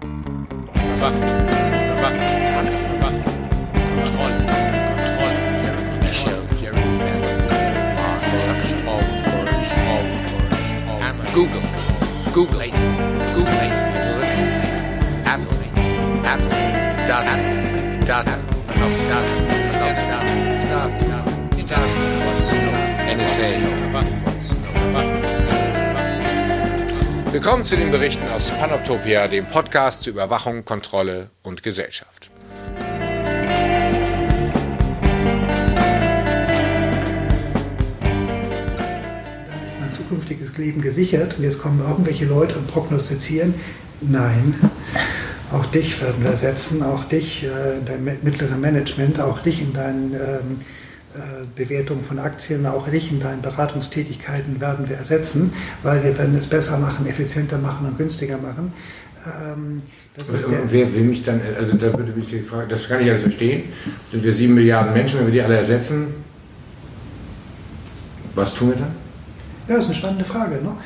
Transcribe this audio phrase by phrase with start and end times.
[0.00, 1.22] Überwachen.
[1.22, 2.44] Überwachen.
[2.46, 2.86] Tanzen.
[2.94, 3.22] Überwachen.
[3.94, 4.38] Kontrolle.
[4.94, 5.38] Kontrolle.
[5.60, 6.42] Jeremy Michelle.
[6.60, 7.22] Jeremy Bell.
[7.96, 8.28] Mark.
[8.28, 8.78] Suction.
[8.86, 9.02] All.
[9.34, 9.72] Orange.
[9.88, 10.06] All.
[10.36, 10.72] Orange.
[10.88, 11.00] All.
[11.02, 11.24] Hammer.
[11.34, 11.62] Google.
[12.32, 12.70] Google.
[13.34, 13.54] Google.
[13.54, 13.58] Google.
[15.24, 15.56] Apple.
[16.24, 16.50] Apple.
[17.06, 17.34] Data.
[18.06, 18.34] Data.
[18.86, 19.14] Data.
[19.80, 20.18] Data.
[20.62, 21.06] Stasi.
[21.58, 22.56] Stasi.
[23.16, 23.77] NSA.
[27.40, 32.32] Willkommen zu den Berichten aus Panoptopia, dem Podcast zu Überwachung, Kontrolle und Gesellschaft.
[32.66, 32.88] Dann
[39.68, 43.54] ist mein zukünftiges Leben gesichert und jetzt kommen irgendwelche Leute und prognostizieren,
[44.00, 44.56] nein,
[45.52, 47.48] auch dich werden wir ersetzen, auch dich, äh,
[47.86, 50.14] dein mittlere Management, auch dich in deinen
[51.14, 56.36] äh, Bewertungen von Aktien, auch dich in deinen Beratungstätigkeiten werden wir ersetzen, weil wir werden
[56.36, 58.72] es besser machen, effizienter machen und günstiger machen.
[59.42, 59.82] Ähm,
[60.68, 63.64] wer will mich dann, also da würde mich die Frage, das kann ich alles verstehen,
[64.10, 66.08] sind wir sieben Milliarden Menschen, wenn wir die alle ersetzen,
[68.34, 68.94] was tun wir dann?
[69.66, 70.56] Ja, das ist eine spannende Frage.
[70.62, 70.76] Ne?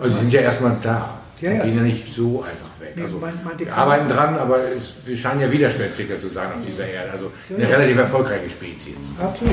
[0.00, 1.20] Also, die sind ja erstmal da.
[1.40, 1.64] Ja, ja.
[1.64, 2.96] gehen ja nicht so einfach weg.
[2.96, 3.22] Nee, also,
[3.58, 7.10] wir arbeiten dran, aber es, wir scheinen ja widerspenstiger zu sein auf dieser Erde.
[7.10, 9.16] Also eine relativ erfolgreiche Spezies.
[9.20, 9.52] Absolut.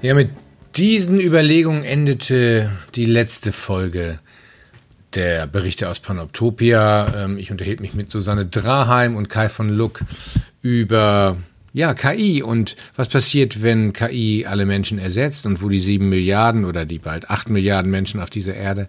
[0.00, 0.30] Ja, mit
[0.74, 4.18] diesen Überlegungen endete die letzte Folge
[5.14, 7.24] der Berichte aus Panoptopia.
[7.24, 10.00] Ähm, ich unterhielt mich mit Susanne Draheim und Kai von Luck
[10.60, 11.36] über
[11.72, 16.64] ja, KI und was passiert, wenn KI alle Menschen ersetzt und wo die sieben Milliarden
[16.64, 18.88] oder die bald acht Milliarden Menschen auf dieser Erde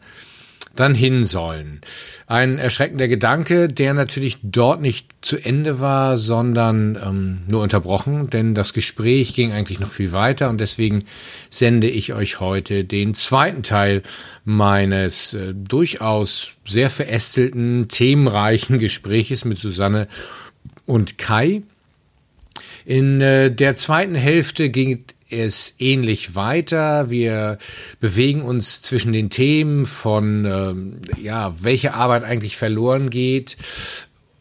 [0.75, 1.81] dann hin sollen.
[2.25, 8.55] Ein erschreckender Gedanke, der natürlich dort nicht zu Ende war, sondern ähm, nur unterbrochen, denn
[8.55, 11.03] das Gespräch ging eigentlich noch viel weiter und deswegen
[11.51, 14.01] sende ich euch heute den zweiten Teil
[14.45, 20.07] meines äh, durchaus sehr verästelten, themenreichen Gespräches mit Susanne
[20.88, 21.62] und Kai.
[22.85, 27.09] In äh, der zweiten Hälfte ging es ähnlich weiter.
[27.09, 27.57] Wir
[27.99, 33.57] bewegen uns zwischen den Themen von, ähm, ja, welche Arbeit eigentlich verloren geht,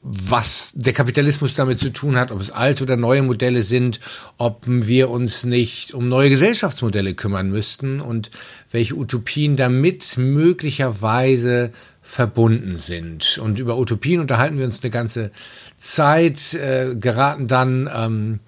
[0.02, 4.00] was der Kapitalismus damit zu tun hat, ob es alte oder neue Modelle sind,
[4.36, 8.32] ob wir uns nicht um neue Gesellschaftsmodelle kümmern müssten und
[8.72, 11.70] welche Utopien damit möglicherweise
[12.02, 13.38] verbunden sind.
[13.38, 15.30] Und über Utopien unterhalten wir uns eine ganze
[15.76, 18.40] Zeit, äh, geraten dann ähm,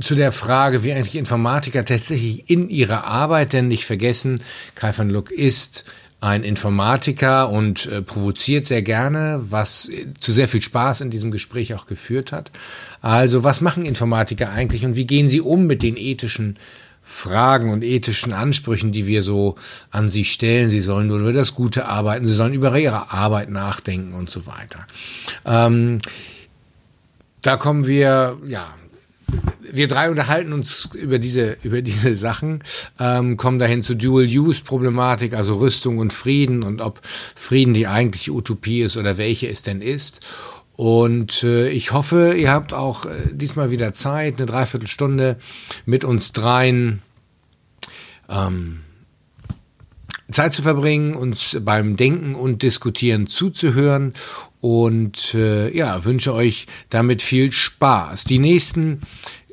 [0.00, 4.40] zu der Frage, wie eigentlich Informatiker tatsächlich in ihrer Arbeit, denn nicht vergessen,
[4.74, 5.84] Kai van Luck ist
[6.20, 11.74] ein Informatiker und äh, provoziert sehr gerne, was zu sehr viel Spaß in diesem Gespräch
[11.74, 12.50] auch geführt hat.
[13.02, 16.58] Also, was machen Informatiker eigentlich und wie gehen sie um mit den ethischen
[17.02, 19.56] Fragen und ethischen Ansprüchen, die wir so
[19.90, 20.70] an sie stellen?
[20.70, 24.46] Sie sollen nur über das Gute arbeiten, sie sollen über ihre Arbeit nachdenken und so
[24.46, 24.86] weiter.
[25.44, 25.98] Ähm,
[27.42, 28.74] da kommen wir, ja,
[29.74, 32.62] wir drei unterhalten uns über diese, über diese Sachen,
[32.98, 38.82] ähm, kommen dahin zur Dual-Use-Problematik, also Rüstung und Frieden und ob Frieden die eigentliche Utopie
[38.82, 40.20] ist oder welche es denn ist.
[40.76, 45.36] Und äh, ich hoffe, ihr habt auch äh, diesmal wieder Zeit, eine Dreiviertelstunde
[45.86, 47.00] mit uns dreien
[48.28, 48.80] ähm,
[50.30, 54.14] Zeit zu verbringen, uns beim Denken und Diskutieren zuzuhören
[54.60, 58.24] und äh, ja, wünsche euch damit viel Spaß.
[58.24, 59.02] Die nächsten,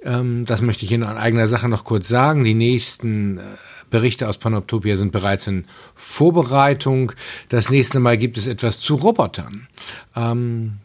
[0.03, 3.41] ähm, das möchte ich in eigener Sache noch kurz sagen, die nächsten äh,
[3.89, 7.11] Berichte aus Panoptopia sind bereits in Vorbereitung.
[7.49, 9.67] Das nächste Mal gibt es etwas zu Robotern.
[10.15, 10.77] Ähm,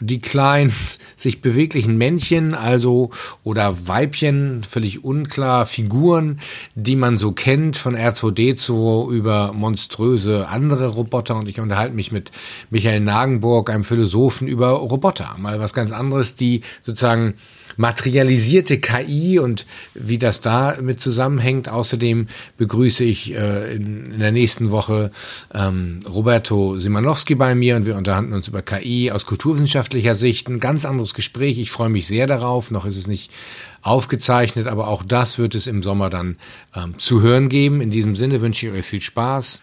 [0.00, 0.72] die kleinen,
[1.16, 3.10] sich beweglichen Männchen, also
[3.42, 6.40] oder Weibchen, völlig unklar, Figuren,
[6.74, 11.36] die man so kennt, von R2D2 über monströse andere Roboter.
[11.36, 12.30] Und ich unterhalte mich mit
[12.70, 15.36] Michael Nagenburg, einem Philosophen, über Roboter.
[15.38, 17.34] Mal was ganz anderes, die sozusagen
[17.76, 21.68] materialisierte KI und wie das da mit zusammenhängt.
[21.68, 25.10] Außerdem begrüße ich äh, in, in, der nächsten Woche
[25.52, 30.48] ähm, Roberto Simanowski bei mir und wir unterhalten uns über KI aus kulturwissenschaftlicher Sicht.
[30.48, 31.58] Ein ganz anderes Gespräch.
[31.58, 32.70] Ich freue mich sehr darauf.
[32.70, 33.30] Noch ist es nicht
[33.82, 36.36] aufgezeichnet, aber auch das wird es im Sommer dann
[36.74, 37.80] ähm, zu hören geben.
[37.80, 39.62] In diesem Sinne wünsche ich euch viel Spaß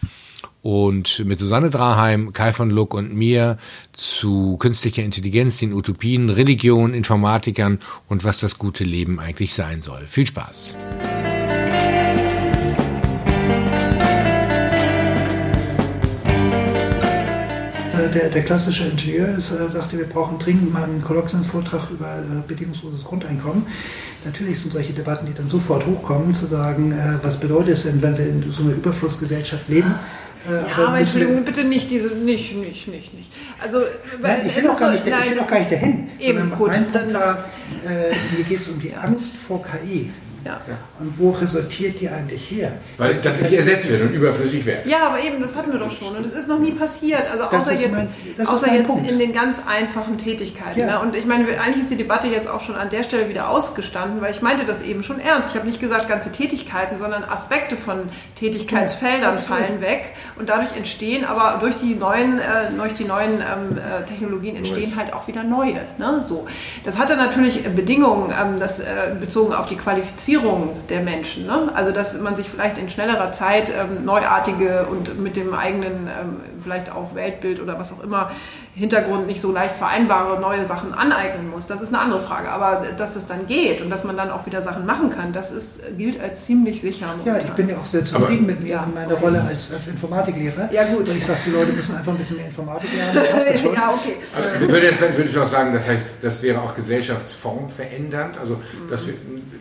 [0.62, 3.58] und mit Susanne Draheim, Kai von Luck und mir
[3.92, 10.06] zu künstlicher Intelligenz, den Utopien, Religion, Informatikern und was das gute Leben eigentlich sein soll.
[10.06, 10.76] Viel Spaß!
[18.12, 22.42] der, der klassische Ingenieur ist, äh, sagte, wir brauchen dringend mal einen Kolloquienvortrag über äh,
[22.46, 23.66] bedingungsloses Grundeinkommen.
[24.24, 28.02] Natürlich sind solche Debatten, die dann sofort hochkommen, zu sagen, äh, was bedeutet es denn,
[28.02, 29.94] wenn wir in so einer Überflussgesellschaft leben?
[30.48, 33.32] Äh, ja, aber, aber Entschuldigung, bitte nicht diese, nicht, nicht, nicht, nicht.
[33.62, 33.82] Also,
[34.20, 36.10] nein, ich will doch gar, nicht, nein, ich will doch gar nicht dahin.
[36.18, 37.38] Eben, gut, mein Punkt war,
[37.84, 40.10] äh, hier geht es um die Angst vor KI.
[40.44, 40.60] Ja.
[40.98, 42.72] Und wo resultiert die eigentlich her?
[42.96, 44.86] Weil das nicht ersetzt wird und überflüssig wird.
[44.86, 46.16] Ja, aber eben, das hatten wir doch schon.
[46.16, 47.30] Und das ist noch nie passiert.
[47.30, 48.08] Also außer jetzt, mein,
[48.46, 50.80] außer jetzt in den ganz einfachen Tätigkeiten.
[50.80, 50.86] Ja.
[50.86, 51.00] Ne?
[51.00, 54.20] Und ich meine, eigentlich ist die Debatte jetzt auch schon an der Stelle wieder ausgestanden,
[54.20, 55.50] weil ich meinte das eben schon ernst.
[55.50, 58.00] Ich habe nicht gesagt ganze Tätigkeiten, sondern Aspekte von
[58.36, 60.10] Tätigkeitsfeldern ja, fallen weg.
[60.36, 62.42] Und dadurch entstehen, aber durch die neuen, äh,
[62.76, 65.80] durch die neuen ähm, äh, Technologien entstehen halt auch wieder neue.
[65.98, 66.24] Ne?
[66.26, 66.46] So.
[66.84, 68.84] Das hatte natürlich Bedingungen, ähm, das, äh,
[69.20, 71.46] bezogen auf die Qualifizierung Qualifizierung der Menschen.
[71.46, 71.70] Ne?
[71.74, 76.40] Also dass man sich vielleicht in schnellerer Zeit ähm, neuartige und mit dem eigenen ähm,
[76.60, 78.30] vielleicht auch Weltbild oder was auch immer
[78.74, 81.66] Hintergrund nicht so leicht vereinbare neue Sachen aneignen muss.
[81.66, 82.48] Das ist eine andere Frage.
[82.50, 85.52] Aber dass das dann geht und dass man dann auch wieder Sachen machen kann, das
[85.52, 87.08] ist, gilt als ziemlich sicher.
[87.08, 87.34] Momentan.
[87.34, 88.84] Ja, ich bin ja auch sehr zufrieden Aber, mit mir ja.
[88.84, 90.70] in meiner Rolle als, als Informatiklehrer.
[90.72, 91.00] Ja, gut.
[91.00, 93.22] Und ich sage, die Leute müssen einfach ein bisschen mehr Informatik lernen.
[93.74, 94.16] ja, okay.
[94.34, 98.38] Also, würde, jetzt, würde ich auch sagen, das heißt, das wäre auch Gesellschaftsform verändernd.
[98.38, 98.58] Also,
[98.88, 99.12] dass wir,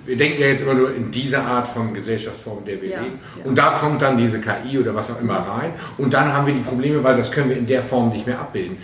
[0.06, 3.02] wir denken ja jetzt immer nur in diese Art von Gesellschaftsform, in der wir ja,
[3.02, 3.20] leben.
[3.40, 3.46] Ja.
[3.46, 5.74] Und da kommt dann diese KI oder was auch immer rein.
[5.98, 8.40] Und dann haben wir die Probleme, weil das können wir in der Form nicht mehr
[8.40, 8.78] abbilden.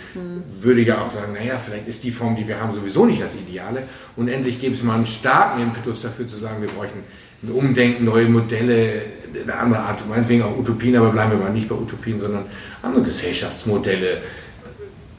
[0.60, 3.36] Würde ja auch sagen, naja, vielleicht ist die Form, die wir haben, sowieso nicht das
[3.36, 3.82] Ideale.
[4.16, 7.00] Und endlich gäbe es mal einen starken Impetus dafür zu sagen, wir bräuchten
[7.42, 9.02] ein Umdenken, neue Modelle,
[9.42, 12.46] eine andere Art, meinetwegen auch Utopien, aber bleiben wir mal nicht bei Utopien, sondern
[12.82, 14.18] andere Gesellschaftsmodelle.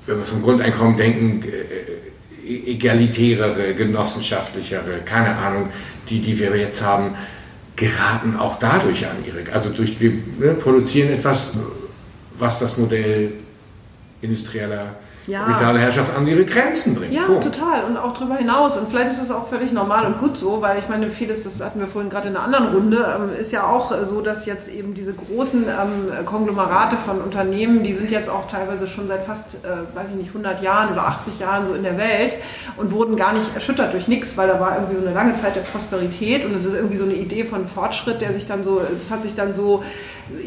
[0.06, 5.70] Wenn wir vom Grundeinkommen denken, äh, e-, egalitärere, genossenschaftlichere, keine Ahnung,
[6.10, 7.16] die, die wir jetzt haben,
[7.76, 11.54] geraten auch dadurch an ihre, also durch, wir ne, produzieren etwas,
[12.38, 13.32] was das Modell
[14.22, 14.96] industrieller
[15.30, 15.74] ja.
[15.78, 17.14] Herrschaft an ihre Grenzen bringt.
[17.14, 17.44] Ja, Punkt.
[17.44, 17.84] total.
[17.84, 18.78] Und auch darüber hinaus.
[18.78, 21.64] Und vielleicht ist das auch völlig normal und gut so, weil ich meine, vieles, das
[21.64, 24.70] hatten wir vorhin gerade in einer anderen Runde, ähm, ist ja auch so, dass jetzt
[24.70, 29.66] eben diese großen ähm, Konglomerate von Unternehmen, die sind jetzt auch teilweise schon seit fast,
[29.66, 32.38] äh, weiß ich nicht, 100 Jahren oder 80 Jahren so in der Welt
[32.78, 35.56] und wurden gar nicht erschüttert durch nichts, weil da war irgendwie so eine lange Zeit
[35.56, 38.82] der Prosperität und es ist irgendwie so eine Idee von Fortschritt, der sich dann so,
[38.98, 39.84] das hat sich dann so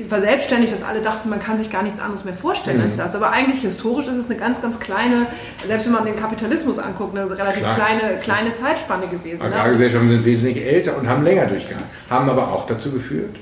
[0.08, 2.84] verselbstständigt, dass alle dachten, man kann sich gar nichts anderes mehr vorstellen mhm.
[2.84, 3.14] als das.
[3.14, 5.26] Aber eigentlich historisch ist es eine ganz, ganz kleine,
[5.67, 9.43] selbst wenn man den Kapitalismus anguckt, eine relativ kleine, kleine Zeitspanne gewesen.
[9.43, 9.55] Ne?
[9.55, 13.37] Agrargesellschaften sind wesentlich älter und haben länger durchgehalten, haben aber auch dazu geführt,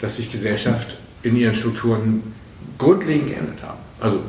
[0.00, 2.34] dass sich Gesellschaft in ihren Strukturen
[2.78, 3.78] grundlegend geändert haben.
[4.00, 4.20] Also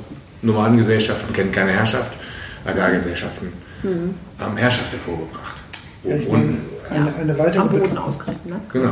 [0.42, 2.14] Nomadengesellschaften kennen keine Herrschaft,
[2.66, 3.52] Agrargesellschaften
[3.84, 4.16] mhm.
[4.38, 5.58] haben Herrschaft hervorgebracht.
[6.04, 6.58] Ja, ich meine,
[6.90, 8.60] eine, eine weitere Am Boden ausgerichtet, ne?
[8.72, 8.86] Genau.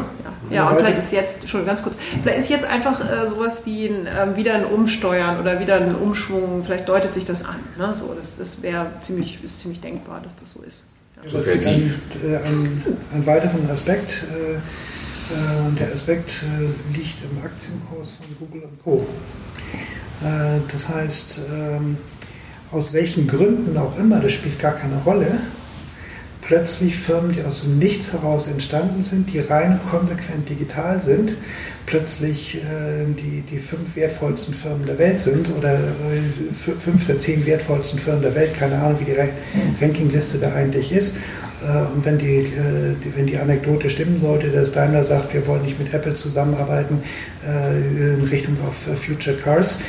[0.50, 3.66] Ja, ja und vielleicht ist jetzt, schon ganz kurz, vielleicht ist jetzt einfach äh, sowas
[3.66, 7.58] wie ein, äh, wieder ein Umsteuern oder wieder ein Umschwung, vielleicht deutet sich das an.
[7.78, 7.94] Ne?
[7.98, 10.86] So, das das wäre ziemlich, ist ziemlich denkbar, dass das so ist.
[11.24, 11.30] Ja.
[11.30, 12.00] Subversiv.
[12.24, 12.84] Ein, äh, ein,
[13.14, 14.60] ein weiteren Aspekt, äh, äh
[15.80, 19.06] der Aspekt äh, liegt im Aktienkurs von Google und Co.
[20.72, 21.98] das heißt, ähm,
[22.72, 25.28] aus welchen Gründen auch immer, das spielt gar keine Rolle,
[26.48, 31.36] plötzlich Firmen, die aus dem Nichts heraus entstanden sind, die rein konsequent digital sind,
[31.86, 37.46] plötzlich äh, die, die fünf wertvollsten Firmen der Welt sind oder äh, fünf der zehn
[37.46, 41.16] wertvollsten Firmen der Welt, keine Ahnung, wie die Rankingliste da eigentlich ist.
[41.62, 45.46] Äh, und wenn die, äh, die, wenn die Anekdote stimmen sollte, dass Daimler sagt, wir
[45.48, 47.02] wollen nicht mit Apple zusammenarbeiten
[47.46, 49.80] äh, in Richtung auf Future Cars,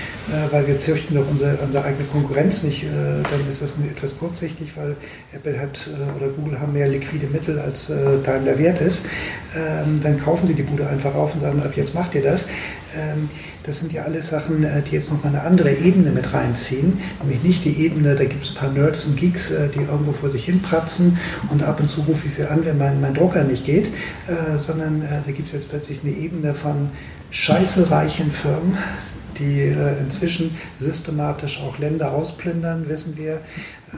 [0.51, 4.95] weil wir züchten doch unsere, unsere eigene Konkurrenz nicht, dann ist das etwas kurzsichtig, weil
[5.33, 7.91] Apple hat oder Google haben mehr liquide Mittel als
[8.25, 9.07] Daimler wert ist.
[9.57, 12.47] Ähm, dann kaufen sie die Bude einfach auf und sagen, ab jetzt macht ihr das.
[13.69, 16.99] Das sind ja alles Sachen, äh, die jetzt nochmal eine andere Ebene mit reinziehen.
[17.21, 20.13] Nämlich nicht die Ebene, da gibt es ein paar Nerds und Geeks, äh, die irgendwo
[20.13, 21.19] vor sich hin pratzen
[21.51, 23.89] und ab und zu rufe ich sie an, wenn mein, mein Drucker nicht geht,
[24.27, 26.89] äh, sondern da gibt es jetzt plötzlich eine Ebene von
[27.31, 28.79] scheißereichen Firmen,
[29.39, 33.41] die äh, inzwischen systematisch auch Länder ausplündern, wissen wir,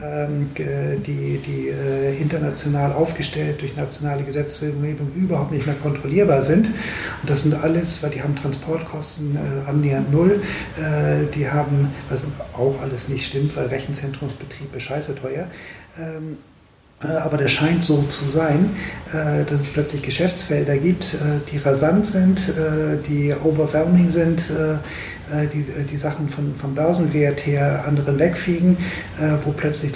[0.01, 6.67] ähm, die, die äh, international aufgestellt durch nationale Gesetzgebung überhaupt nicht mehr kontrollierbar sind.
[6.67, 10.41] Und das sind alles, weil die haben Transportkosten äh, annähernd null,
[11.35, 12.21] die haben, was
[12.53, 15.47] auch alles nicht stimmt, weil Rechenzentrumsbetrieb ist scheiße teuer.
[15.99, 16.37] Ähm,
[17.01, 18.69] aber der scheint so zu sein,
[19.11, 21.17] dass es plötzlich Geschäftsfelder gibt,
[21.51, 22.39] die rasant sind,
[23.07, 24.43] die overwhelming sind,
[25.53, 28.77] die, äh, die Sachen von, vom Börsenwert her anderen wegfliegen,
[29.19, 29.93] äh, wo plötzlich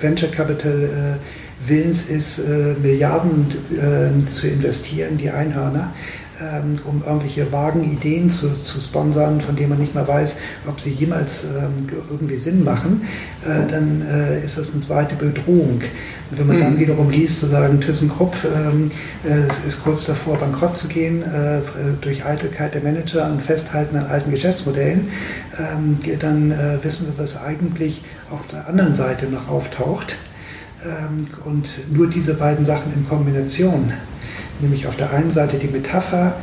[0.00, 1.18] Venture Capital
[1.66, 2.40] willens ist,
[2.82, 5.92] Milliarden zu investieren, die Einhörner.
[6.40, 10.80] Ähm, um irgendwelche vagen Ideen zu, zu sponsern, von denen man nicht mal weiß, ob
[10.80, 13.02] sie jemals ähm, irgendwie Sinn machen,
[13.44, 15.80] äh, dann äh, ist das eine zweite Bedrohung.
[16.30, 16.62] Und wenn man mhm.
[16.62, 18.90] dann wiederum liest, zu sagen, ThyssenKrupp ähm,
[19.24, 21.60] äh, ist kurz davor, bankrott zu gehen, äh,
[22.00, 25.08] durch Eitelkeit der Manager und Festhalten an alten Geschäftsmodellen,
[25.58, 30.16] ähm, dann äh, wissen wir, was eigentlich auf der anderen Seite noch auftaucht.
[30.84, 33.92] Ähm, und nur diese beiden Sachen in Kombination,
[34.60, 36.34] nämlich auf der einen Seite die Metapher,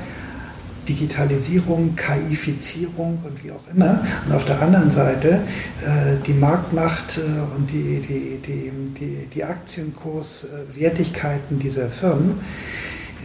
[0.88, 4.05] Digitalisierung, KIfizierung und wie auch immer.
[4.25, 5.41] Und auf der anderen Seite
[5.82, 7.22] äh, die Marktmacht äh,
[7.55, 12.41] und die, die, die, die, die Aktienkurswertigkeiten dieser Firmen.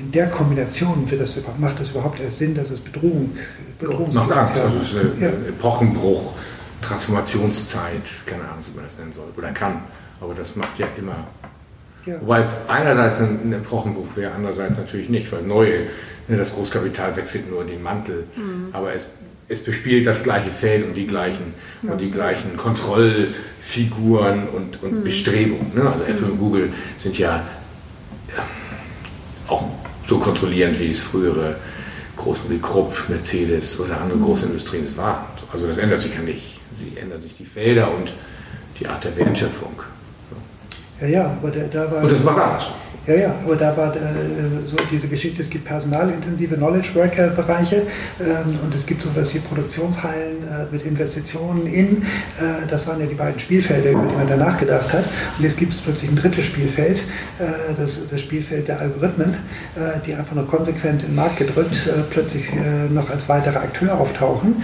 [0.00, 3.36] In der Kombination das, macht das überhaupt erst Sinn, dass es Bedrohung,
[3.80, 5.26] Bedrohung Macht Angst, also es ist ein ja.
[5.28, 6.34] Epochenbruch,
[6.82, 9.82] Transformationszeit, keine Ahnung, wie man das nennen soll, oder kann.
[10.20, 11.26] Aber das macht ja immer.
[12.06, 12.20] Ja.
[12.20, 15.84] Wobei es einerseits ein Epochenbruch wäre, andererseits natürlich nicht, weil neue,
[16.28, 18.68] ne, das Großkapital wechselt nur den Mantel, mhm.
[18.72, 19.08] aber es,
[19.48, 21.92] es bespielt das gleiche Feld und die gleichen, ja.
[21.92, 25.04] und die gleichen Kontrollfiguren und, und mhm.
[25.04, 25.74] Bestrebungen.
[25.74, 25.90] Ne?
[25.90, 26.32] Also Apple mhm.
[26.32, 27.44] und Google sind ja,
[28.36, 28.44] ja
[29.48, 29.64] auch
[30.06, 31.56] so kontrollierend, wie es frühere
[32.16, 34.24] Großen wie Krupp, Mercedes oder andere mhm.
[34.24, 35.24] große Industrien es waren.
[35.52, 36.60] Also das ändert sich ja nicht.
[36.72, 38.12] Sie ändern sich die Felder und
[38.78, 39.82] die Art der Wertschöpfung.
[41.00, 42.02] Ja, ja, aber da, da war.
[42.02, 42.72] Und das macht Angst.
[43.08, 43.98] Ja, ja, aber da war äh,
[44.66, 47.86] so diese Geschichte, es gibt personalintensive Knowledge Worker Bereiche
[48.20, 53.06] ähm, und es gibt sowas wie Produktionshallen äh, mit Investitionen in, äh, das waren ja
[53.06, 55.04] die beiden Spielfelder, über die man danach gedacht hat.
[55.38, 56.98] Und jetzt gibt es plötzlich ein drittes Spielfeld,
[57.38, 57.44] äh,
[57.78, 59.30] das, das Spielfeld der Algorithmen,
[59.74, 62.50] äh, die einfach nur konsequent in den Markt gedrückt äh, plötzlich
[62.90, 64.62] noch als weitere Akteur auftauchen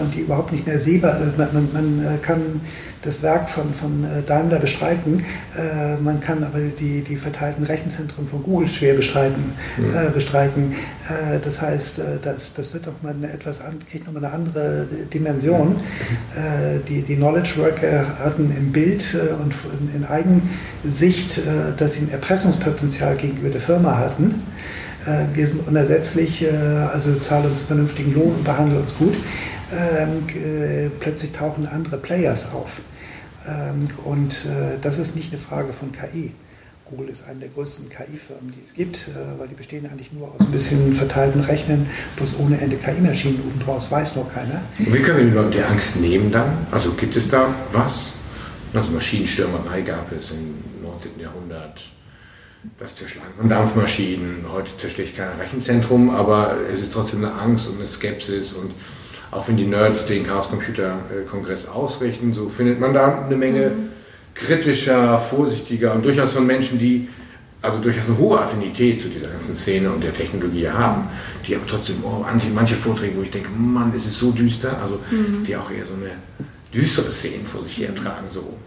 [0.00, 2.60] und die überhaupt nicht mehr sehbar, man, man, man kann
[3.02, 5.24] das Werk von, von äh, Daimler bestreiten.
[5.56, 9.52] Äh, man kann aber die, die verteilten Rechenzentren von Google schwer bestreiten.
[9.76, 9.84] Mhm.
[9.94, 10.72] Äh, bestreiten.
[11.08, 14.34] Äh, das heißt, äh, das, das wird doch mal eine etwas an, kriegt nochmal eine
[14.34, 15.76] andere Dimension.
[16.36, 21.40] Äh, die, die Knowledge Worker hatten im Bild und in, in Eigensicht,
[21.76, 24.42] dass sie ein Erpressungspotenzial gegenüber der Firma hatten
[25.34, 26.46] wir sind unersetzlich,
[26.92, 29.14] also zahlen uns einen vernünftigen Lohn und behandeln uns gut.
[29.72, 32.80] Ähm, plötzlich tauchen andere Players auf.
[33.48, 36.32] Ähm, und äh, das ist nicht eine Frage von KI.
[36.92, 40.28] Google ist eine der größten KI-Firmen, die es gibt, äh, weil die bestehen eigentlich nur
[40.28, 44.62] aus ein bisschen verteilten Rechnen, bloß ohne Ende KI-Maschinen oben draus, weiß nur keiner.
[44.78, 46.66] Und wie können wir den Leuten die Angst nehmen dann?
[46.70, 48.12] Also gibt es da was?
[48.74, 51.18] Also Maschinenstürmerei gab es im 19.
[51.18, 51.90] Jahrhundert,
[52.78, 54.44] das Zerschlagen von Dampfmaschinen.
[54.50, 58.72] Heute zerschlägt kein Rechenzentrum, aber es ist trotzdem eine Angst und eine Skepsis und
[59.32, 60.98] auch wenn die Nerds den Chaos Computer
[61.28, 63.88] Kongress ausrichten, so findet man da eine Menge mhm.
[64.34, 67.08] kritischer, vorsichtiger und durchaus von Menschen, die
[67.62, 71.08] also durchaus eine hohe Affinität zu dieser ganzen Szene und der Technologie haben,
[71.46, 72.24] die aber trotzdem, oh,
[72.54, 75.44] manche Vorträge, wo ich denke, Mann, ist es so düster, also mhm.
[75.44, 76.10] die auch eher so eine
[76.74, 78.58] düstere Szene vor sich her tragen, so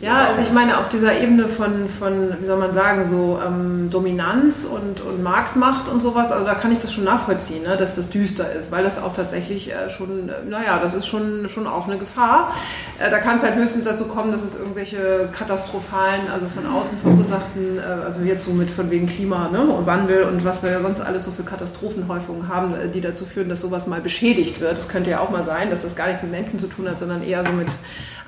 [0.00, 3.90] ja, also ich meine, auf dieser Ebene von, von wie soll man sagen, so ähm,
[3.90, 7.96] Dominanz und, und Marktmacht und sowas, also da kann ich das schon nachvollziehen, ne, dass
[7.96, 11.66] das düster ist, weil das auch tatsächlich äh, schon, äh, naja, das ist schon, schon
[11.66, 12.54] auch eine Gefahr.
[12.98, 16.96] Äh, da kann es halt höchstens dazu kommen, dass es irgendwelche katastrophalen, also von außen
[16.98, 20.80] verursachten, äh, also jetzt so mit von wegen Klima ne, und Wandel und was wir
[20.80, 24.78] sonst alles so für Katastrophenhäufungen haben, äh, die dazu führen, dass sowas mal beschädigt wird.
[24.78, 26.98] Das könnte ja auch mal sein, dass das gar nichts mit Menschen zu tun hat,
[26.98, 27.68] sondern eher so mit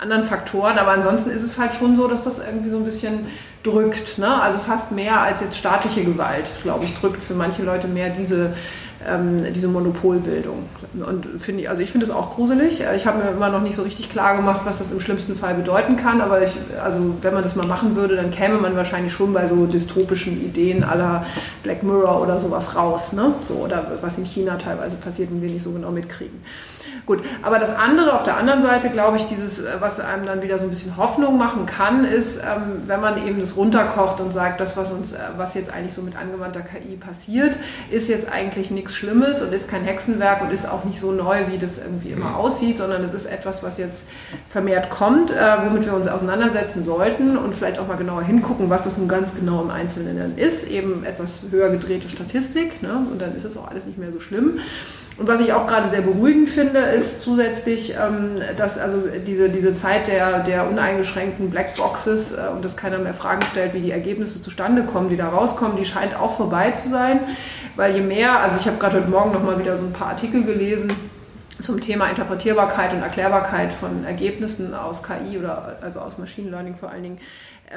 [0.03, 0.79] anderen Faktoren.
[0.79, 3.27] Aber ansonsten ist es halt schon so, dass das irgendwie so ein bisschen
[3.63, 4.19] drückt.
[4.19, 4.43] Ne?
[4.43, 8.55] Also fast mehr als jetzt staatliche Gewalt, glaube ich, drückt für manche Leute mehr diese,
[9.09, 10.69] ähm, diese Monopolbildung.
[11.07, 12.83] Und finde ich, also ich finde es auch gruselig.
[12.95, 15.55] Ich habe mir immer noch nicht so richtig klar gemacht, was das im schlimmsten Fall
[15.55, 16.21] bedeuten kann.
[16.21, 19.47] Aber ich, also wenn man das mal machen würde, dann käme man wahrscheinlich schon bei
[19.47, 21.25] so dystopischen Ideen aller
[21.63, 23.13] Black Mirror oder sowas raus.
[23.13, 23.35] Ne?
[23.43, 26.43] So, oder was in China teilweise passiert und wir nicht so genau mitkriegen.
[27.07, 30.43] Gut, aber das andere auf der anderen Seite, glaube ich, dieses, äh, was einem dann
[30.43, 34.33] wieder so ein bisschen Hoffnung machen kann, ist, ähm, wenn man eben das runterkocht und
[34.33, 37.57] sagt, das, was uns, äh, was jetzt eigentlich so mit angewandter KI passiert,
[37.91, 41.49] ist jetzt eigentlich nichts Schlimmes und ist kein Hexenwerk und ist auch nicht so neu,
[41.49, 42.37] wie das irgendwie immer mhm.
[42.37, 44.09] aussieht, sondern es ist etwas, was jetzt
[44.49, 48.85] vermehrt kommt, äh, womit wir uns auseinandersetzen sollten und vielleicht auch mal genauer hingucken, was
[48.85, 50.69] das nun ganz genau im Einzelnen ist.
[50.69, 53.05] Eben etwas höher gedrehte Statistik ne?
[53.11, 54.61] und dann ist es auch alles nicht mehr so schlimm.
[55.19, 59.75] Und was ich auch gerade sehr beruhigend finde, ist zusätzlich, ähm, dass also diese, diese
[59.75, 64.43] Zeit der, der uneingeschränkten Blackboxes äh, und dass keiner mehr Fragen stellt, wie die Ergebnisse
[64.43, 67.21] zustande kommen, die da rauskommen, die scheint auch vorbei zu sein.
[67.77, 70.45] Weil je mehr, also ich habe gerade heute Morgen nochmal wieder so ein paar Artikel
[70.45, 70.93] gelesen,
[71.61, 76.91] zum Thema Interpretierbarkeit und Erklärbarkeit von Ergebnissen aus KI oder also aus Machine Learning vor
[76.91, 77.19] allen Dingen,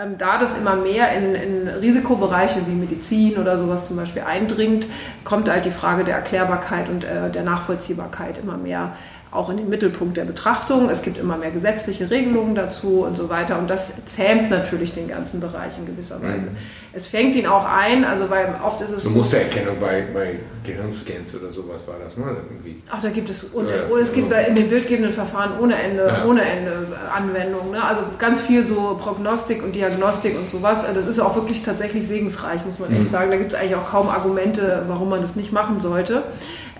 [0.02, 4.88] ähm, da das immer mehr in, in, Risikobereiche wie Medizin oder sowas zum Beispiel eindringt,
[5.24, 8.94] kommt halt die Frage der Erklärbarkeit und äh, der Nachvollziehbarkeit immer mehr
[9.36, 10.90] auch in den Mittelpunkt der Betrachtung.
[10.90, 13.58] Es gibt immer mehr gesetzliche Regelungen dazu und so weiter.
[13.60, 16.48] Und das zähmt natürlich den ganzen Bereich in gewisser Weise.
[16.48, 16.58] Mhm.
[16.94, 19.04] Es fängt ihn auch ein, also weil oft ist es.
[19.04, 22.26] So Mustererkennung bei, bei Gehirnscans oder sowas war das, ne?
[22.50, 22.82] Irgendwie.
[22.90, 26.26] Ach, da gibt es, ohne, ja, es gibt in den bildgebenden Verfahren ohne Ende, ja.
[26.26, 27.72] ohne Ende Anwendungen.
[27.72, 27.84] Ne?
[27.84, 30.86] Also ganz viel so Prognostik und Diagnostik und sowas.
[30.94, 33.10] Das ist auch wirklich tatsächlich segensreich, muss man echt mhm.
[33.10, 33.32] sagen.
[33.32, 36.24] Da gibt es eigentlich auch kaum Argumente, warum man das nicht machen sollte.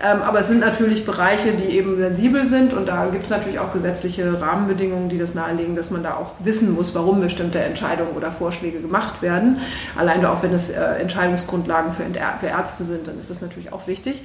[0.02, 3.58] Ähm, aber es sind natürlich Bereiche, die eben sensibel sind und da gibt es natürlich
[3.58, 8.10] auch gesetzliche Rahmenbedingungen, die das nahelegen, dass man da auch wissen muss, warum bestimmte Entscheidungen
[8.14, 9.58] oder Vorschläge gemacht werden.
[9.96, 12.02] Allein auch wenn es äh, Entscheidungsgrundlagen für,
[12.40, 14.22] für Ärzte sind, dann ist das natürlich auch wichtig.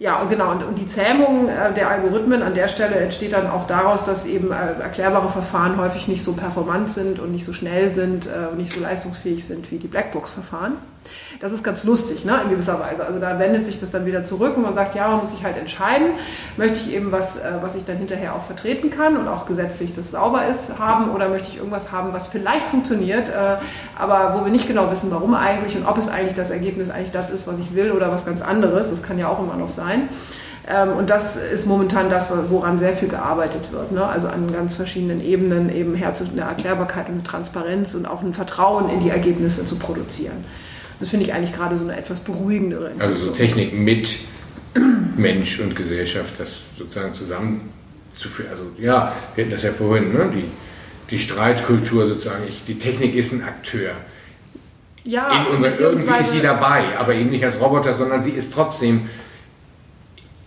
[0.00, 3.68] Ja, und genau, und, die Zähmung äh, der Algorithmen an der Stelle entsteht dann auch
[3.68, 7.88] daraus, dass eben äh, erklärbare Verfahren häufig nicht so performant sind und nicht so schnell
[7.90, 10.72] sind und nicht so leistungsfähig sind wie die Blackbox-Verfahren.
[11.40, 13.04] Das ist ganz lustig, ne, in gewisser Weise.
[13.04, 15.44] Also da wendet sich das dann wieder zurück und man sagt, ja, man muss sich
[15.44, 16.08] halt entscheiden,
[16.56, 19.94] möchte ich eben was, äh, was ich dann hinterher auch vertreten kann und auch gesetzlich
[19.94, 23.56] das sauber ist, haben oder möchte ich irgendwas haben, was vielleicht funktioniert, äh,
[23.98, 27.12] aber wo wir nicht genau wissen, warum eigentlich und ob es eigentlich das Ergebnis eigentlich
[27.12, 28.90] das ist, was ich will oder was ganz anderes.
[28.90, 30.08] Das kann ja auch immer noch sein.
[30.66, 33.92] Ähm, und das ist momentan das, woran sehr viel gearbeitet wird.
[33.92, 34.04] Ne?
[34.04, 38.22] Also an ganz verschiedenen Ebenen eben her zu einer Erklärbarkeit und eine Transparenz und auch
[38.22, 40.44] ein Vertrauen in die Ergebnisse zu produzieren.
[41.00, 42.92] Das finde ich eigentlich gerade so eine etwas beruhigendere.
[42.98, 44.16] Also so Technik mit
[45.16, 48.50] Mensch und Gesellschaft, das sozusagen zusammenzuführen.
[48.50, 50.30] Also ja, wir hatten das ja vorhin, ne?
[50.34, 50.44] die,
[51.10, 52.42] die Streitkultur sozusagen.
[52.48, 53.92] Ich, die Technik ist ein Akteur.
[55.06, 58.54] Ja, in unseren, irgendwie ist sie dabei, aber eben nicht als Roboter, sondern sie ist
[58.54, 59.08] trotzdem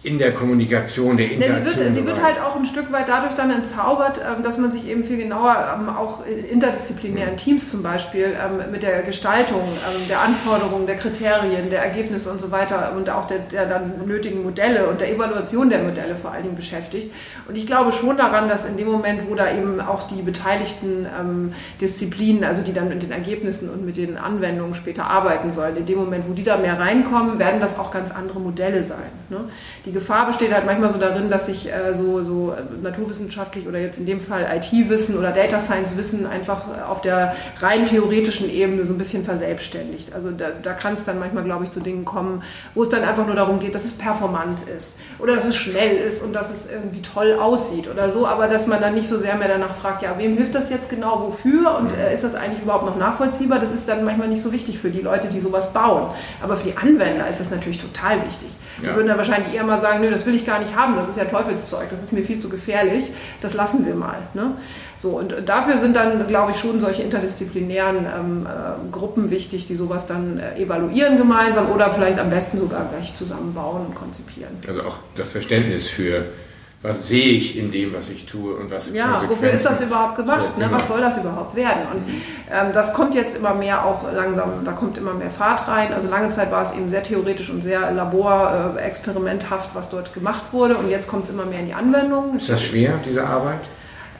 [0.07, 1.63] in der Kommunikation, der Interaktion.
[1.65, 4.57] Nee, sie, wird, sie wird, halt auch ein Stück weit dadurch dann entzaubert, ähm, dass
[4.57, 9.03] man sich eben viel genauer ähm, auch in interdisziplinären Teams zum Beispiel ähm, mit der
[9.03, 9.63] Gestaltung
[10.09, 14.43] der Anforderungen, der Kriterien, der Ergebnisse und so weiter und auch der, der dann nötigen
[14.43, 17.11] Modelle und der Evaluation der Modelle vor allen Dingen beschäftigt.
[17.49, 21.07] Und ich glaube schon daran, dass in dem Moment, wo da eben auch die beteiligten
[21.81, 25.85] Disziplinen, also die dann mit den Ergebnissen und mit den Anwendungen später arbeiten sollen, in
[25.85, 29.11] dem Moment, wo die da mehr reinkommen, werden das auch ganz andere Modelle sein.
[29.29, 29.39] Ne?
[29.85, 33.97] Die Gefahr besteht halt manchmal so darin, dass sich äh, so, so naturwissenschaftlich oder jetzt
[33.97, 38.99] in dem Fall IT-Wissen oder Data Science-Wissen einfach auf der rein theoretischen Ebene so ein
[38.99, 40.13] bisschen verselbstständigt.
[40.13, 42.43] Also da, da kann es dann manchmal, glaube ich, zu Dingen kommen,
[42.75, 45.97] wo es dann einfach nur darum geht, dass es performant ist oder dass es schnell
[45.97, 49.17] ist und dass es irgendwie toll aussieht oder so, aber dass man dann nicht so
[49.17, 52.35] sehr mehr danach fragt, ja, wem hilft das jetzt genau, wofür und äh, ist das
[52.35, 53.57] eigentlich überhaupt noch nachvollziehbar?
[53.57, 56.11] Das ist dann manchmal nicht so wichtig für die Leute, die sowas bauen.
[56.43, 58.49] Aber für die Anwender ist das natürlich total wichtig.
[58.81, 58.89] Ja.
[58.89, 61.07] Die würden dann wahrscheinlich eher mal sagen, nö, das will ich gar nicht haben, das
[61.07, 63.05] ist ja Teufelszeug, das ist mir viel zu gefährlich,
[63.41, 64.19] das lassen wir mal.
[64.33, 64.51] Ne?
[64.99, 69.75] So, und dafür sind dann, glaube ich, schon solche interdisziplinären ähm, äh, Gruppen wichtig, die
[69.75, 74.51] sowas dann äh, evaluieren gemeinsam oder vielleicht am besten sogar gleich zusammenbauen und konzipieren.
[74.67, 76.25] Also auch das Verständnis für
[76.87, 80.15] was sehe ich in dem, was ich tue und was Ja, wofür ist das überhaupt
[80.15, 80.45] gemacht?
[80.55, 80.69] So, ne?
[80.71, 81.81] Was soll das überhaupt werden?
[81.93, 82.21] Und mhm.
[82.51, 85.93] ähm, das kommt jetzt immer mehr auch langsam, da kommt immer mehr Fahrt rein.
[85.93, 90.75] Also lange Zeit war es eben sehr theoretisch und sehr laborexperimenthaft, was dort gemacht wurde
[90.75, 92.35] und jetzt kommt es immer mehr in die Anwendung.
[92.35, 93.61] Ist das schwer, diese Arbeit?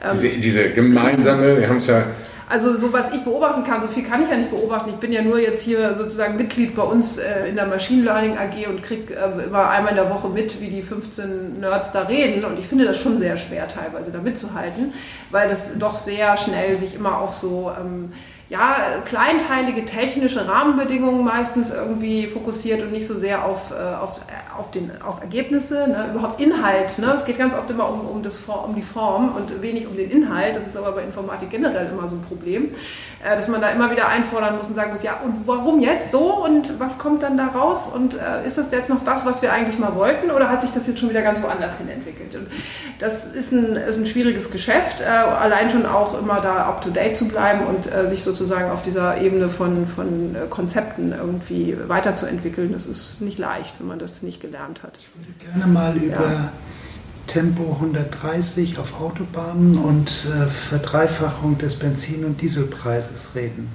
[0.02, 2.04] Ähm, diese, diese gemeinsame, wir haben es ja
[2.48, 4.90] also so was ich beobachten kann, so viel kann ich ja nicht beobachten.
[4.90, 8.38] Ich bin ja nur jetzt hier sozusagen Mitglied bei uns äh, in der Machine Learning
[8.38, 12.02] AG und kriege äh, immer einmal in der Woche mit, wie die 15 Nerds da
[12.02, 12.44] reden.
[12.44, 14.94] Und ich finde das schon sehr schwer teilweise da mitzuhalten,
[15.30, 17.70] weil das doch sehr schnell sich immer auf so...
[17.78, 18.12] Ähm,
[18.50, 24.20] ja, kleinteilige technische Rahmenbedingungen meistens irgendwie fokussiert und nicht so sehr auf, äh, auf,
[24.58, 26.10] auf, den, auf Ergebnisse, ne?
[26.14, 26.98] überhaupt Inhalt.
[26.98, 27.12] Ne?
[27.14, 30.10] Es geht ganz oft immer um, um, das, um die Form und wenig um den
[30.10, 30.56] Inhalt.
[30.56, 32.70] Das ist aber bei Informatik generell immer so ein Problem.
[33.20, 36.12] Äh, dass man da immer wieder einfordern muss und sagen muss, ja, und warum jetzt
[36.12, 39.42] so und was kommt dann da raus und äh, ist das jetzt noch das, was
[39.42, 42.36] wir eigentlich mal wollten oder hat sich das jetzt schon wieder ganz woanders hin entwickelt?
[42.36, 42.46] Und
[43.00, 47.26] das ist ein, ist ein schwieriges Geschäft, äh, allein schon auch immer da up-to-date zu
[47.26, 52.72] bleiben und äh, sich sozusagen auf dieser Ebene von, von äh, Konzepten irgendwie weiterzuentwickeln.
[52.72, 54.92] Das ist nicht leicht, wenn man das nicht gelernt hat.
[54.96, 56.52] Ich würde gerne mal über ja
[57.28, 63.70] Tempo 130 auf Autobahnen und äh, Verdreifachung des Benzin- und Dieselpreises reden.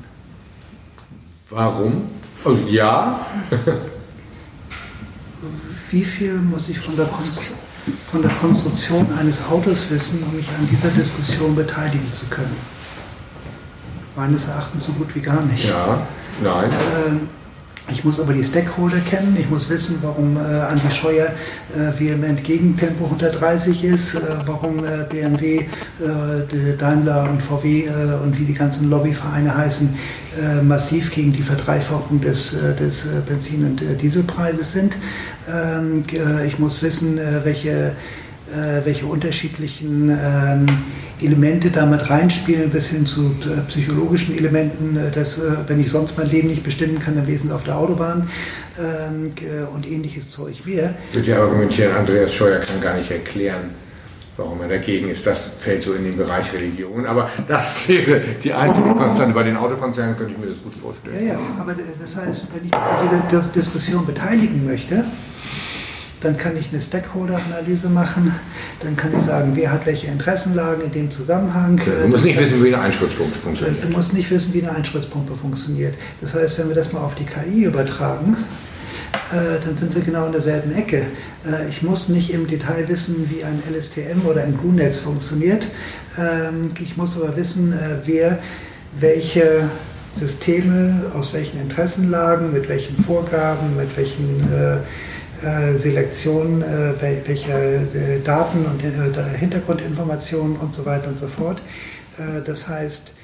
[1.50, 2.10] Warum?
[2.44, 3.26] Oh, ja.
[5.92, 10.68] Wie viel muss ich von der, von der Konstruktion eines Autos wissen, um mich an
[10.70, 12.58] dieser Diskussion beteiligen zu können?
[14.16, 15.70] Meines Erachtens so gut wie gar nicht.
[15.70, 16.02] Ja,
[16.44, 16.72] nein.
[17.08, 17.30] Ähm,
[17.92, 21.28] Ich muss aber die Stakeholder kennen, ich muss wissen, warum äh, Andi Scheuer
[21.76, 25.66] äh, vehement gegen Tempo 130 ist, äh, warum äh, BMW, äh,
[26.78, 27.90] Daimler und VW äh,
[28.24, 29.94] und wie die ganzen Lobbyvereine heißen,
[30.40, 34.96] äh, massiv gegen die Verdreifachung des, des Benzin- und Dieselpreises sind.
[35.50, 36.06] Ähm,
[36.48, 37.94] ich muss wissen, welche
[38.54, 40.68] äh, welche unterschiedlichen ähm,
[41.22, 46.30] Elemente damit reinspielen, bis hin zu äh, psychologischen Elementen, äh, dass, wenn ich sonst mein
[46.30, 48.30] Leben nicht bestimmen kann, dann wesen auf der Autobahn
[48.80, 49.32] ähm,
[49.74, 50.94] und ähnliches Zeug mehr.
[51.10, 53.72] Ich würde ja argumentieren, Andreas Scheuer kann gar nicht erklären,
[54.38, 55.26] warum er dagegen ist.
[55.26, 57.06] Das fällt so in den Bereich Religion.
[57.08, 59.34] Aber das wäre die einzige Konstante.
[59.34, 61.28] Bei den Autokonzernen könnte ich mir das gut vorstellen.
[61.28, 65.06] Ja, ja, aber das heißt, wenn ich an dieser Diskussion beteiligen möchte,
[66.24, 68.34] dann kann ich eine Stakeholder-Analyse machen,
[68.82, 71.80] dann kann ich sagen, wer hat welche Interessenlagen in dem Zusammenhang.
[71.86, 73.84] du musst nicht wissen, wie eine Einspritzpumpe funktioniert.
[73.84, 75.96] Du musst nicht wissen, wie eine Einspritzpumpe funktioniert.
[76.22, 78.38] Das heißt, wenn wir das mal auf die KI übertragen,
[79.32, 81.04] äh, dann sind wir genau in derselben Ecke.
[81.46, 85.68] Äh, ich muss nicht im Detail wissen, wie ein LSTM oder ein GNU-Netz funktioniert.
[86.18, 88.40] Ähm, ich muss aber wissen, äh, wer
[89.00, 89.70] welche
[90.16, 94.48] Systeme aus welchen Interessenlagen, mit welchen Vorgaben, mit welchen
[95.78, 96.94] Selektion äh,
[97.28, 101.62] welcher äh, Daten und Hintergrundinformationen und so weiter und so fort.
[102.46, 103.23] das heißt, äh,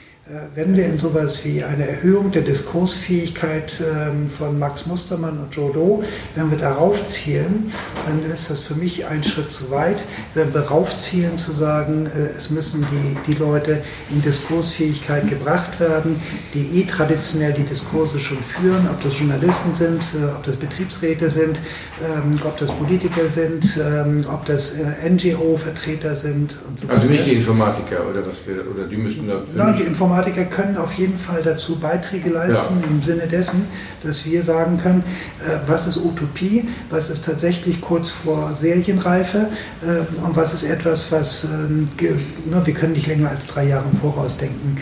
[0.53, 5.71] wenn wir in sowas wie eine Erhöhung der Diskursfähigkeit ähm, von Max Mustermann und Joe
[5.73, 6.03] Doe,
[6.35, 7.71] wenn wir darauf zielen,
[8.05, 10.03] dann ist das für mich ein Schritt zu weit.
[10.35, 15.79] Wenn wir darauf zielen zu sagen, äh, es müssen die, die Leute in Diskursfähigkeit gebracht
[15.79, 16.21] werden,
[16.53, 21.31] die eh traditionell die Diskurse schon führen, ob das Journalisten sind, äh, ob das Betriebsräte
[21.31, 21.57] sind,
[22.03, 26.51] ähm, ob das Politiker sind, ähm, ob das NGO-Vertreter sind.
[26.75, 29.41] So also nicht die Informatiker oder was wir, oder die müssen da.
[29.55, 32.87] Nein, die Informatiker Informatiker können auf jeden Fall dazu Beiträge leisten, ja.
[32.87, 33.67] im Sinne dessen,
[34.03, 35.03] dass wir sagen können,
[35.39, 39.47] äh, was ist Utopie, was ist tatsächlich kurz vor Serienreife
[39.81, 43.85] äh, und was ist etwas, was, ähm, ne, wir können nicht länger als drei Jahre
[43.91, 44.77] im Voraus denken.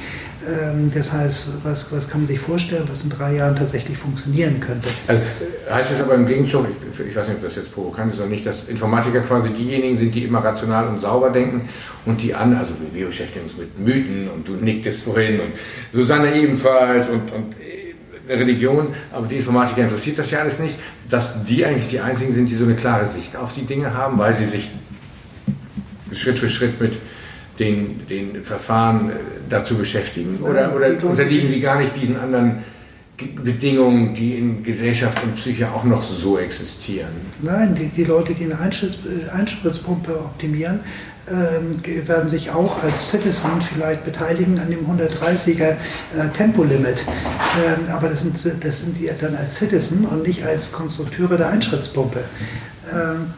[0.47, 4.59] Ähm, das heißt, was, was kann man sich vorstellen, was in drei Jahren tatsächlich funktionieren
[4.59, 4.87] könnte?
[5.07, 5.21] Also,
[5.69, 8.29] heißt es aber im Gegenzug, ich, ich, weiß nicht, ob das jetzt provokant ist oder
[8.29, 11.67] nicht, dass Informatiker quasi diejenigen sind, die immer rational und sauber denken
[12.05, 15.51] und die anderen, also wir beschäftigen uns mit Mythen und du nicktest vorhin und
[15.91, 20.75] Susanne ebenfalls und, und äh, Religion, aber die Informatiker interessiert das ja alles nicht,
[21.09, 24.17] dass die eigentlich die einzigen sind, die so eine klare Sicht auf die Dinge haben,
[24.17, 24.69] weil sie sich
[26.11, 26.93] Schritt für Schritt mit
[27.59, 29.13] den, den Verfahren äh,
[29.49, 30.37] dazu beschäftigen?
[30.41, 32.63] Oder, oder unterliegen Sie gar nicht diesen anderen
[33.43, 37.09] Bedingungen, die in Gesellschaft und Psyche auch noch so existieren?
[37.41, 38.99] Nein, die, die Leute, die eine Einspritz,
[39.33, 40.81] Einspritzpumpe optimieren,
[41.29, 45.75] ähm, werden sich auch als Citizen vielleicht beteiligen an dem 130er äh,
[46.33, 47.03] Tempolimit.
[47.05, 51.49] Ähm, aber das sind, das sind die dann als Citizen und nicht als Konstrukteure der
[51.49, 52.19] Einspritzpumpe.
[52.93, 53.33] Ähm,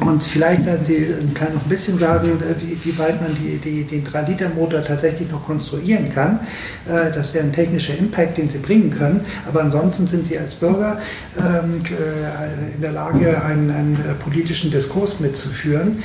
[0.00, 3.58] und vielleicht werden Sie kann noch ein bisschen sagen, äh, wie, wie weit man die,
[3.58, 6.40] die, den 3-Liter-Motor tatsächlich noch konstruieren kann.
[6.88, 9.24] Äh, das wäre ein technischer Impact, den Sie bringen können.
[9.46, 11.00] Aber ansonsten sind Sie als Bürger
[11.38, 16.02] ähm, äh, in der Lage, einen, einen politischen Diskurs mitzuführen,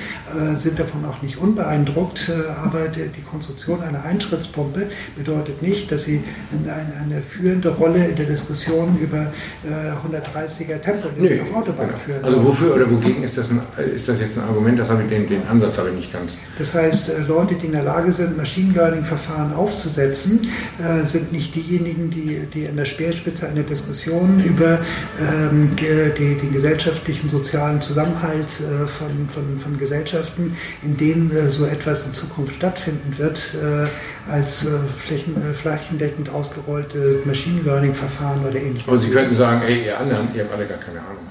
[0.60, 2.32] sind davon auch nicht unbeeindruckt.
[2.64, 6.24] Aber die, Konstruktion einer Einschrittspumpe bedeutet nicht, dass Sie
[6.64, 9.32] eine, führende Rolle in der Diskussion über
[9.66, 12.24] 130er Tempo auf Autobahn führen.
[12.24, 13.55] Also wofür oder wogegen ist das ein
[13.96, 14.80] ist das jetzt ein Argument?
[14.80, 16.38] Das habe ich, den, den Ansatz habe ich nicht ganz.
[16.58, 20.48] Das heißt, äh, Leute, die in der Lage sind, Machine Learning-Verfahren aufzusetzen,
[20.80, 24.80] äh, sind nicht diejenigen, die, die an der Speerspitze einer Diskussion über
[25.20, 31.66] ähm, die, den gesellschaftlichen, sozialen Zusammenhalt äh, von, von, von Gesellschaften, in denen äh, so
[31.66, 33.56] etwas in Zukunft stattfinden wird,
[34.30, 34.68] als
[35.06, 38.88] flächen, flächendeckend ausgerollte Machine Learning-Verfahren oder ähnliches.
[38.88, 41.26] Aber Sie könnten sagen, ey, ihr anderen, ihr habt alle gar keine Ahnung.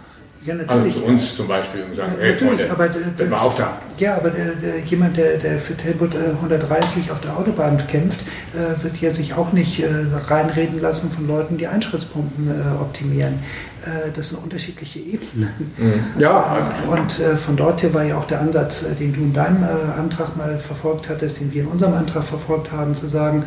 [0.47, 0.95] Ja, natürlich.
[0.95, 3.79] Also zu uns zum Beispiel und sagen, hey Freunde, aber, das, mal auf da.
[3.97, 8.21] Ja, aber der, der, jemand, der, der für Tempo 130 auf der Autobahn kämpft,
[8.53, 9.87] äh, wird ja sich auch nicht äh,
[10.29, 13.39] reinreden lassen von Leuten, die Einschrittspumpen äh, optimieren.
[13.85, 15.73] Äh, das sind unterschiedliche Ebenen.
[15.79, 16.21] Mhm.
[16.21, 16.75] Ja.
[16.91, 19.65] Und äh, von dort her war ja auch der Ansatz, äh, den du in deinem
[19.99, 23.45] Antrag mal verfolgt hattest, den wir in unserem Antrag verfolgt haben, zu sagen,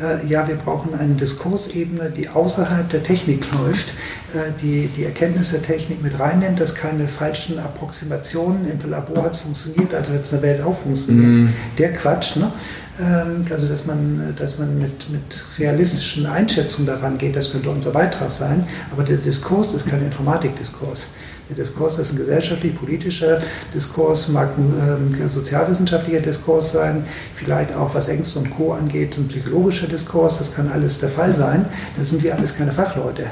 [0.00, 3.90] äh, ja, wir brauchen eine Diskursebene, die außerhalb der Technik läuft,
[4.34, 9.36] äh, die die Erkenntnis der Technik mit reinnimmt, dass keine falschen Approximationen im Labor hat
[9.36, 11.44] funktioniert, also wird es in der Welt auch funktionieren.
[11.44, 11.54] Mm.
[11.78, 12.52] Der Quatsch, ne?
[12.98, 17.90] Ähm, also dass man, dass man mit, mit realistischen Einschätzungen daran geht, das könnte unser
[17.90, 21.08] Beitrag sein, aber der Diskurs ist kein Informatikdiskurs.
[21.48, 23.40] Der Diskurs ist ein gesellschaftlich-politischer
[23.72, 27.04] Diskurs, mag ein ähm, sozialwissenschaftlicher Diskurs sein,
[27.36, 28.72] vielleicht auch was Ängste und Co.
[28.72, 31.66] angeht, ein psychologischer Diskurs, das kann alles der Fall sein.
[31.96, 33.26] Da sind wir alles keine Fachleute.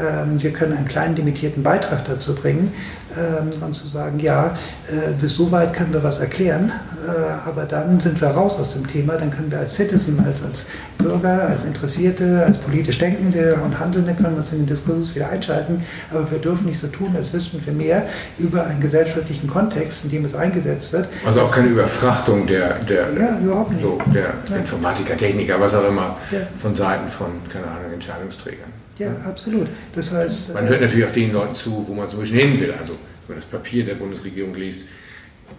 [0.00, 2.72] Ähm, wir können einen kleinen limitierten Beitrag dazu bringen
[3.16, 4.56] ähm, und zu sagen, ja,
[4.88, 6.72] äh, bis so weit können wir was erklären,
[7.06, 10.42] äh, aber dann sind wir raus aus dem Thema, dann können wir als Citizen, als,
[10.42, 15.28] als Bürger, als Interessierte, als politisch Denkende und Handelnde können uns in den Diskurs wieder
[15.28, 18.06] einschalten, aber wir dürfen nicht so tun, als wüssten wir mehr
[18.38, 21.08] über einen gesellschaftlichen Kontext, in dem es eingesetzt wird.
[21.26, 23.82] Also auch keine Überfrachtung der, der, ja, überhaupt nicht.
[23.82, 24.56] So, der ja.
[24.56, 26.38] Informatiker, Techniker, was auch immer, ja.
[26.58, 28.70] von Seiten von, keine Ahnung, Entscheidungsträgern.
[29.00, 29.68] Ja, absolut.
[29.94, 32.60] Das heißt, man hört natürlich auch den Leuten zu, wo man so ein bisschen hin
[32.60, 32.72] will.
[32.78, 32.92] Also,
[33.26, 34.88] wenn man das Papier der Bundesregierung liest,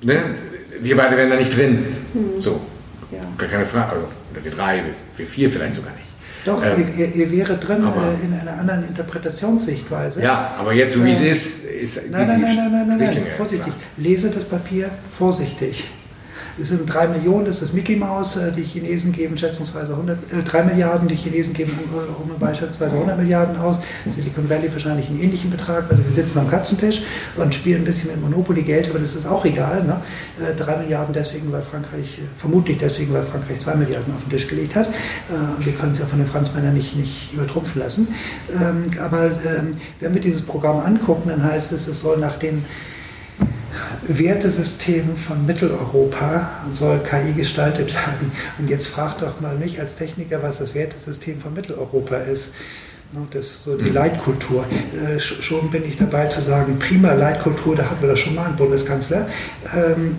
[0.03, 0.35] ne?
[0.79, 1.85] wir beide wären da nicht drin.
[2.13, 2.39] Mhm.
[2.39, 2.61] So,
[3.11, 3.19] ja.
[3.37, 3.93] gar keine Frage.
[3.93, 4.83] Also, oder wir drei,
[5.15, 6.11] wir, vier vielleicht sogar nicht.
[6.45, 10.21] Doch, ähm, ihr, ihr wäre drin aber, äh, in einer anderen Interpretationssichtweise.
[10.23, 12.97] Ja, aber jetzt, so wie es äh, ist, ist nein, die, nein, nein, nein, nein,
[12.97, 13.73] nein, nein, vorsichtig.
[13.97, 15.89] Lese das Papier vorsichtig.
[16.59, 20.43] Es sind drei Millionen, das ist Mickey Mouse, äh, die Chinesen geben schätzungsweise 100, äh,
[20.43, 25.21] 3 Milliarden, die Chinesen geben um, um beispielsweise 100 Milliarden aus, Silicon Valley wahrscheinlich einen
[25.21, 27.03] ähnlichen Betrag, also wir sitzen am Katzentisch
[27.37, 29.83] und spielen ein bisschen mit Monopoly Geld, aber das ist auch egal.
[29.83, 30.01] Ne?
[30.39, 34.31] Äh, 3 Milliarden deswegen, weil Frankreich, äh, vermutlich deswegen, weil Frankreich 2 Milliarden auf den
[34.31, 34.87] Tisch gelegt hat.
[34.87, 38.07] Äh, wir können es ja von den Franzmännern nicht, nicht übertrumpfen lassen.
[38.51, 42.65] Ähm, aber ähm, wenn wir dieses Programm angucken, dann heißt es, es soll nach den
[44.03, 48.31] Wertesystem von Mitteleuropa soll KI gestaltet werden.
[48.57, 52.53] Und jetzt fragt doch mal mich als Techniker, was das Wertesystem von Mitteleuropa ist.
[53.31, 53.93] Das ist so die mhm.
[53.93, 54.65] Leitkultur.
[54.93, 58.45] Äh, schon bin ich dabei zu sagen, prima Leitkultur, da hatten wir das schon mal,
[58.45, 59.27] einen Bundeskanzler.
[59.75, 60.17] Ähm,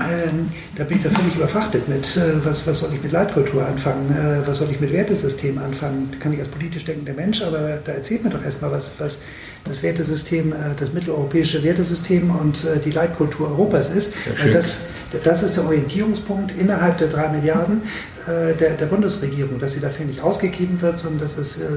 [0.00, 3.66] ähm, da bin ich da völlig überfrachtet mit, äh, was, was soll ich mit Leitkultur
[3.66, 6.10] anfangen, äh, was soll ich mit Wertesystem anfangen.
[6.20, 9.20] Kann ich als politisch denkender Mensch, aber da erzählt mir doch erstmal, was, was
[9.64, 14.14] das Wertesystem, äh, das mitteleuropäische Wertesystem und äh, die Leitkultur Europas ist.
[14.44, 14.80] Ja, das,
[15.24, 17.82] das ist der Orientierungspunkt innerhalb der drei Milliarden
[18.26, 21.68] der, der Bundesregierung, dass sie dafür nicht ausgegeben wird, sondern dass es äh,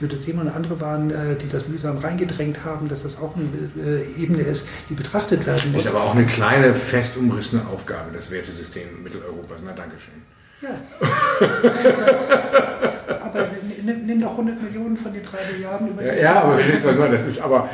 [0.00, 4.42] Judith Simon und andere waren, die das mühsam reingedrängt haben, dass das auch eine Ebene
[4.42, 5.82] ist, die betrachtet werden muss.
[5.82, 9.60] Ist aber auch eine kleine, fest umrissene Aufgabe, das Wertesystem Mitteleuropas.
[9.64, 10.14] Na, Dankeschön.
[10.62, 10.70] Ja.
[13.20, 13.48] aber
[13.82, 16.88] nimm, nimm, doch 100 Millionen von den 3 Milliarden über Ja, ja aber verstehst du,
[16.88, 17.12] was meine?
[17.12, 17.68] Das ist aber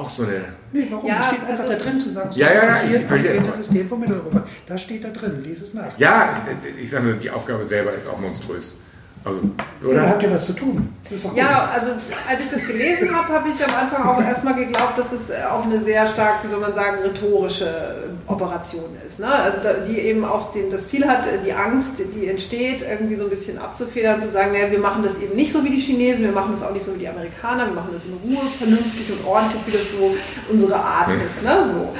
[0.00, 0.44] auch so eine.
[0.72, 1.06] Nee, warum?
[1.06, 3.40] Ja, steht einfach also, da drin zu sagen, so ja, ja, ja, ich verstehe.
[3.40, 4.46] Das System von Mitteleuropa.
[4.66, 5.98] Da steht da drin, lies es nach.
[5.98, 6.42] Ja,
[6.82, 8.76] ich sage nur, die Aufgabe selber ist auch monströs.
[9.24, 9.40] Also,
[9.84, 9.94] oder?
[9.94, 10.94] Ja, habt ihr was zu tun?
[11.34, 15.12] Ja, also als ich das gelesen habe, habe ich am Anfang auch erstmal geglaubt, dass
[15.12, 19.18] es auch eine sehr stark, wie soll man sagen, rhetorische Operation ist.
[19.18, 19.26] Ne?
[19.26, 23.30] Also die eben auch den, das Ziel hat, die Angst, die entsteht, irgendwie so ein
[23.30, 26.32] bisschen abzufedern, zu sagen, naja, wir machen das eben nicht so wie die Chinesen, wir
[26.32, 29.26] machen das auch nicht so wie die Amerikaner, wir machen das in Ruhe, vernünftig und
[29.26, 30.14] ordentlich, wie das so
[30.50, 31.42] unsere Art ist.
[31.42, 31.64] Ne?
[31.64, 31.92] So.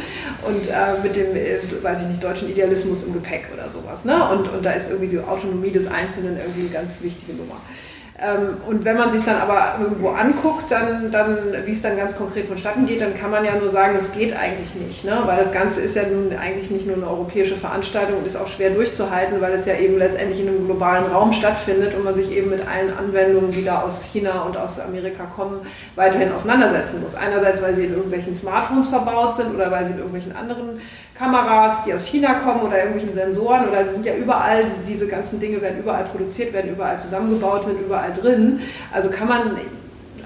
[0.46, 4.04] Und äh, mit dem, äh, weiß ich nicht, deutschen Idealismus im Gepäck oder sowas.
[4.04, 4.16] Ne?
[4.30, 7.56] Und, und da ist irgendwie die Autonomie des Einzelnen irgendwie ganz wichtige Nummer.
[8.22, 12.18] Ähm, und wenn man sich dann aber irgendwo anguckt, dann, dann, wie es dann ganz
[12.18, 15.04] konkret vonstatten geht, dann kann man ja nur sagen, es geht eigentlich nicht.
[15.04, 15.18] Ne?
[15.24, 18.46] Weil das Ganze ist ja nun eigentlich nicht nur eine europäische Veranstaltung und ist auch
[18.46, 22.30] schwer durchzuhalten, weil es ja eben letztendlich in einem globalen Raum stattfindet und man sich
[22.30, 25.60] eben mit allen Anwendungen, die da aus China und aus Amerika kommen,
[25.96, 27.14] weiterhin auseinandersetzen muss.
[27.14, 30.80] Einerseits, weil sie in irgendwelchen Smartphones verbaut sind oder weil sie in irgendwelchen anderen
[31.20, 35.38] Kameras, die aus China kommen oder irgendwelchen Sensoren oder sie sind ja überall, diese ganzen
[35.38, 38.60] Dinge werden überall produziert, werden überall zusammengebaut, sind überall drin.
[38.90, 39.58] Also kann man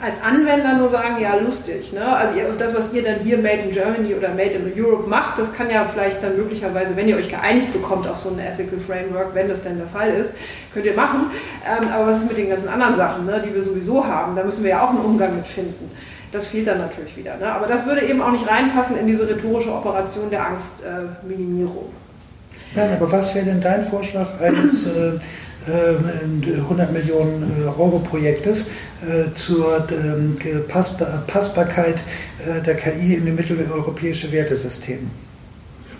[0.00, 1.92] als Anwender nur sagen, ja, lustig.
[1.92, 2.06] Ne?
[2.06, 5.36] Also ihr, das, was ihr dann hier Made in Germany oder Made in Europe macht,
[5.36, 8.78] das kann ja vielleicht dann möglicherweise, wenn ihr euch geeinigt bekommt auf so ein Ethical
[8.78, 10.36] Framework, wenn das denn der Fall ist,
[10.72, 11.30] könnt ihr machen.
[11.66, 14.36] Ähm, aber was ist mit den ganzen anderen Sachen, ne, die wir sowieso haben?
[14.36, 15.90] Da müssen wir ja auch einen Umgang mit finden
[16.34, 17.36] das fehlt dann natürlich wieder.
[17.36, 17.50] Ne?
[17.50, 21.86] Aber das würde eben auch nicht reinpassen in diese rhetorische Operation der Angstminimierung.
[22.74, 25.18] Äh, Nein, aber was wäre denn dein Vorschlag eines äh,
[25.66, 28.66] 100 äh, Millionen Euro Projektes
[29.02, 30.36] äh, zur ähm,
[31.26, 32.02] Passbarkeit
[32.46, 35.10] äh, der KI in dem mitteleuropäische Wertesystem?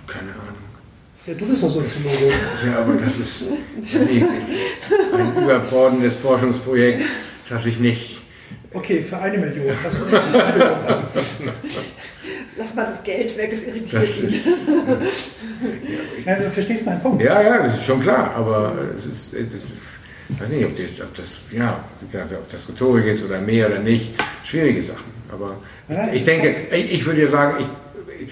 [0.07, 0.65] Keine Ahnung.
[1.27, 2.35] Ja, du bist doch Soziologe.
[2.67, 3.49] Ja, aber das ist,
[3.81, 4.59] nee, das ist
[5.17, 7.05] ein überbordendes Forschungsprojekt,
[7.49, 8.14] das ich nicht
[8.75, 9.75] Okay, für eine Million.
[12.57, 14.31] Lass mal das Geld weg, es irritiert das ihn.
[16.25, 17.23] ja, du verstehst meinen Punkt.
[17.23, 21.15] Ja, ja, das ist schon klar, aber es ist, ich weiß nicht, ob das, ob
[21.15, 24.15] das, ja, ob das Rhetorik ist oder mehr oder nicht.
[24.45, 25.13] Schwierige Sachen.
[25.31, 25.57] Aber
[25.89, 27.67] ja, ich, denke, ich würde ja sagen, ich,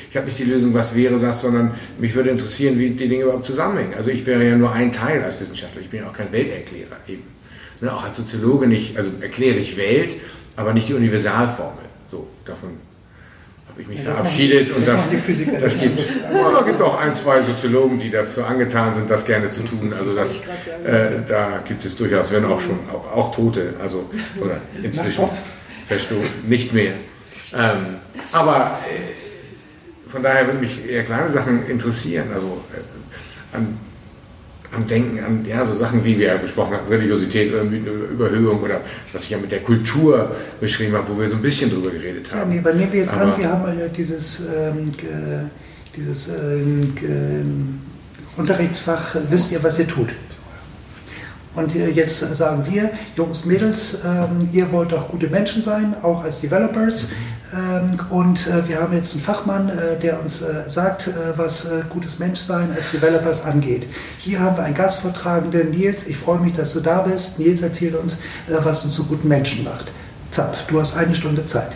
[0.09, 3.25] ich habe nicht die Lösung, was wäre das, sondern mich würde interessieren, wie die Dinge
[3.25, 3.95] überhaupt zusammenhängen.
[3.95, 6.97] Also ich wäre ja nur ein Teil als Wissenschaftler, ich bin ja auch kein Welterklärer
[7.09, 7.42] eben
[7.83, 10.15] ne, auch als Soziologe nicht, also erkläre ich Welt,
[10.57, 11.85] aber nicht die Universalformel.
[12.11, 12.71] So, davon
[13.69, 15.11] habe ich mich ja, verabschiedet und das,
[15.61, 15.99] das gibt,
[16.33, 19.93] oh, gibt auch ein, zwei Soziologen, die dafür angetan sind, das gerne zu tun.
[19.99, 20.43] Also das,
[20.85, 24.09] äh, da gibt es durchaus, wenn auch schon auch, auch Tote, also
[24.41, 25.29] oder inzwischen
[25.87, 26.93] verstoßen, nicht mehr.
[27.55, 27.97] Ähm,
[28.33, 33.79] aber äh, von daher würde mich eher kleine Sachen interessieren, also äh, an
[34.75, 38.81] am Denken an ja, so Sachen, wie wir besprochen haben, Religiosität oder Überhöhung oder
[39.13, 42.33] was ich ja mit der Kultur beschrieben habe, wo wir so ein bisschen drüber geredet
[42.33, 42.41] haben.
[42.41, 44.93] Ja, nee, aber nehmen wir jetzt an, wir haben ja dieses, ähm,
[45.95, 47.81] dieses ähm,
[48.37, 50.09] Unterrichtsfach, wisst ihr, was ihr tut?
[51.55, 56.41] Und jetzt sagen wir, Jungs, Mädels, ähm, ihr wollt doch gute Menschen sein, auch als
[56.41, 57.05] Developers.
[57.05, 57.09] Ähm,
[58.11, 62.71] und äh, wir haben jetzt einen Fachmann, äh, der uns äh, sagt, was gutes Menschsein
[62.75, 63.87] als Developers angeht.
[64.19, 66.07] Hier haben wir einen Gastvortragenden, Nils.
[66.07, 67.39] Ich freue mich, dass du da bist.
[67.39, 69.93] Nils erzählt uns, was uns zu guten Menschen macht.
[70.31, 71.73] Zapp, du hast eine Stunde Zeit.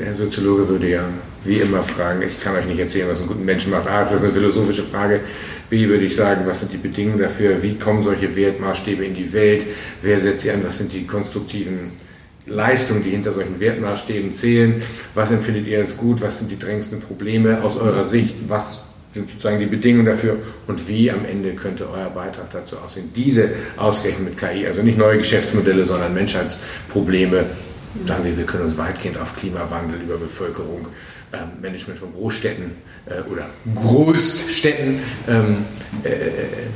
[0.00, 1.04] der Soziologe würde ja
[1.44, 3.86] wie immer fragen, ich kann euch nicht erzählen, was einen guten Menschen macht.
[3.86, 5.20] A, ist das eine philosophische Frage.
[5.70, 7.62] B, würde ich sagen, was sind die Bedingungen dafür?
[7.62, 9.64] Wie kommen solche Wertmaßstäbe in die Welt?
[10.02, 10.62] Wer setzt sie an?
[10.64, 11.92] Was sind die konstruktiven
[12.46, 14.82] Leistungen, die hinter solchen Wertmaßstäben zählen?
[15.14, 16.20] Was empfindet ihr als gut?
[16.20, 18.48] Was sind die drängendsten Probleme aus eurer Sicht?
[18.48, 23.10] Was sind sozusagen die Bedingungen dafür und wie am Ende könnte euer Beitrag dazu aussehen?
[23.14, 27.44] Diese ausgerechnet mit KI, also nicht neue Geschäftsmodelle, sondern Menschheitsprobleme.
[28.06, 30.86] Sagen wir, wir können uns weitgehend auf Klimawandel, über Bevölkerung,
[31.32, 32.72] ähm, Management von Großstädten
[33.06, 35.64] äh, oder Großstädten, ähm,
[36.02, 36.10] äh,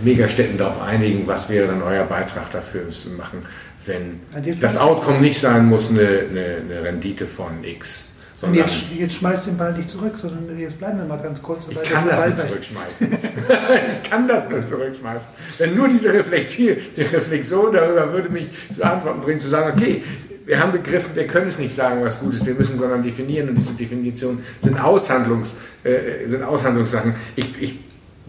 [0.04, 3.42] Megastädten darauf einigen, was wäre dann euer Beitrag dafür zu machen,
[3.86, 4.20] wenn
[4.60, 8.10] das Outcome nicht sein muss, eine, eine, eine Rendite von X.
[8.42, 11.64] Und jetzt, jetzt schmeißt den Ball nicht zurück, sondern jetzt bleiben wir mal ganz kurz.
[11.68, 13.12] Ich kann das nicht zurückschmeißen.
[13.92, 15.28] ich kann das nur zurückschmeißen.
[15.58, 20.02] Denn nur diese Reflexion darüber würde mich zu Antworten bringen, zu sagen, okay,
[20.46, 23.48] wir haben begriffen, wir können es nicht sagen, was gut ist, wir müssen sondern definieren
[23.48, 27.14] und diese Definitionen sind, Aushandlungs, äh, sind Aushandlungssachen.
[27.36, 27.78] Ich, ich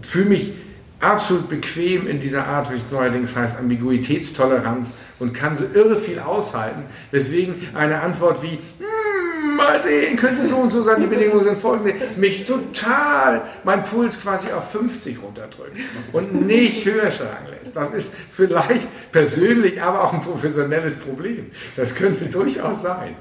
[0.01, 0.54] fühle mich
[0.99, 6.19] absolut bequem in dieser Art, wie es neuerdings heißt, Ambiguitätstoleranz und kann so irre viel
[6.19, 8.86] aushalten, weswegen eine Antwort wie, hm,
[9.65, 14.19] mal sehen, könnte so und so sein, die Bedingungen sind folgende, mich total, mein Puls
[14.19, 15.78] quasi auf 50 runterdrückt
[16.13, 17.75] und nicht höher schlagen lässt.
[17.75, 21.47] Das ist vielleicht persönlich, aber auch ein professionelles Problem.
[21.75, 23.15] Das könnte durchaus sein.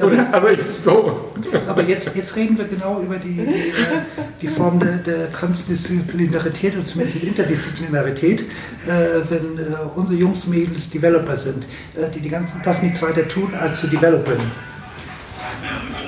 [0.00, 1.32] Oder, also ich, so.
[1.66, 4.02] Aber jetzt, jetzt reden wir genau über die, die, äh,
[4.40, 10.90] die Form der, der Transdisziplinarität oder zumindest Interdisziplinarität, äh, wenn äh, unsere Jungs und Mädels
[10.90, 14.36] Developer sind, äh, die den ganzen Tag nichts weiter tun, als zu developen.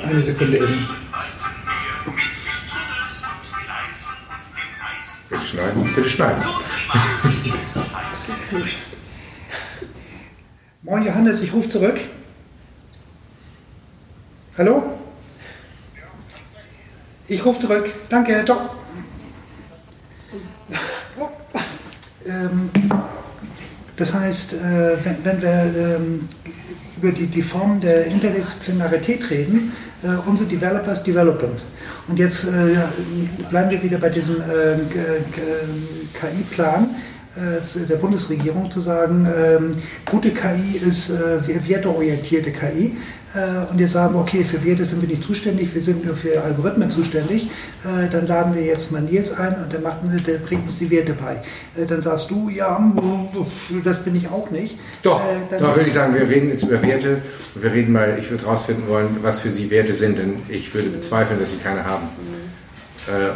[0.04, 0.88] Eine Sekunde eben.
[5.28, 6.42] Bitte schneiden, bitte schneiden.
[10.82, 12.00] Moin Johannes, ich rufe zurück.
[14.58, 14.98] Hallo?
[17.28, 17.88] Ich rufe zurück.
[18.08, 18.70] Danke, ciao.
[22.26, 22.70] Ähm,
[23.96, 26.28] das heißt, äh, wenn, wir ähm,
[27.02, 31.50] über die, die Form der Interdisziplinarität reden, äh, unsere Developers developen.
[32.08, 32.76] Und jetzt äh,
[33.48, 34.76] bleiben wir wieder bei diesem äh,
[36.12, 36.88] KI-Plan
[37.36, 39.76] äh, der Bundesregierung zu sagen, ähm,
[40.10, 42.96] gute KI ist äh, werteorientierte KI.
[43.35, 46.43] Äh, und jetzt sagen okay, für Werte sind wir nicht zuständig, wir sind nur für
[46.43, 47.49] Algorithmen zuständig,
[47.85, 50.90] äh, dann laden wir jetzt mal Nils ein und der, macht, der bringt uns die
[50.90, 51.35] Werte bei.
[51.81, 52.81] Äh, dann sagst du, ja,
[53.85, 54.79] das bin ich auch nicht.
[55.05, 57.19] Doch, doch würde ich sagen, wir reden jetzt über Werte
[57.55, 60.75] und wir reden mal, ich würde herausfinden wollen, was für Sie Werte sind, denn ich
[60.75, 62.09] würde bezweifeln, dass Sie keine haben.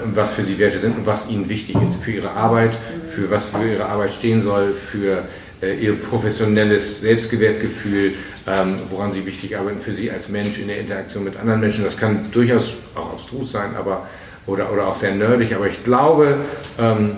[0.05, 3.31] Und was für Sie Werte sind und was Ihnen wichtig ist für Ihre Arbeit, für
[3.31, 5.25] was für Ihre Arbeit stehen soll, für
[5.63, 8.13] Ihr professionelles Selbstgewertgefühl,
[8.47, 11.85] ähm, woran sie wichtig arbeiten für sie als Mensch in der Interaktion mit anderen Menschen.
[11.85, 14.07] Das kann durchaus auch abstrus sein, aber
[14.47, 16.37] oder, oder auch sehr nerdig, aber ich glaube,
[16.79, 17.13] ähm,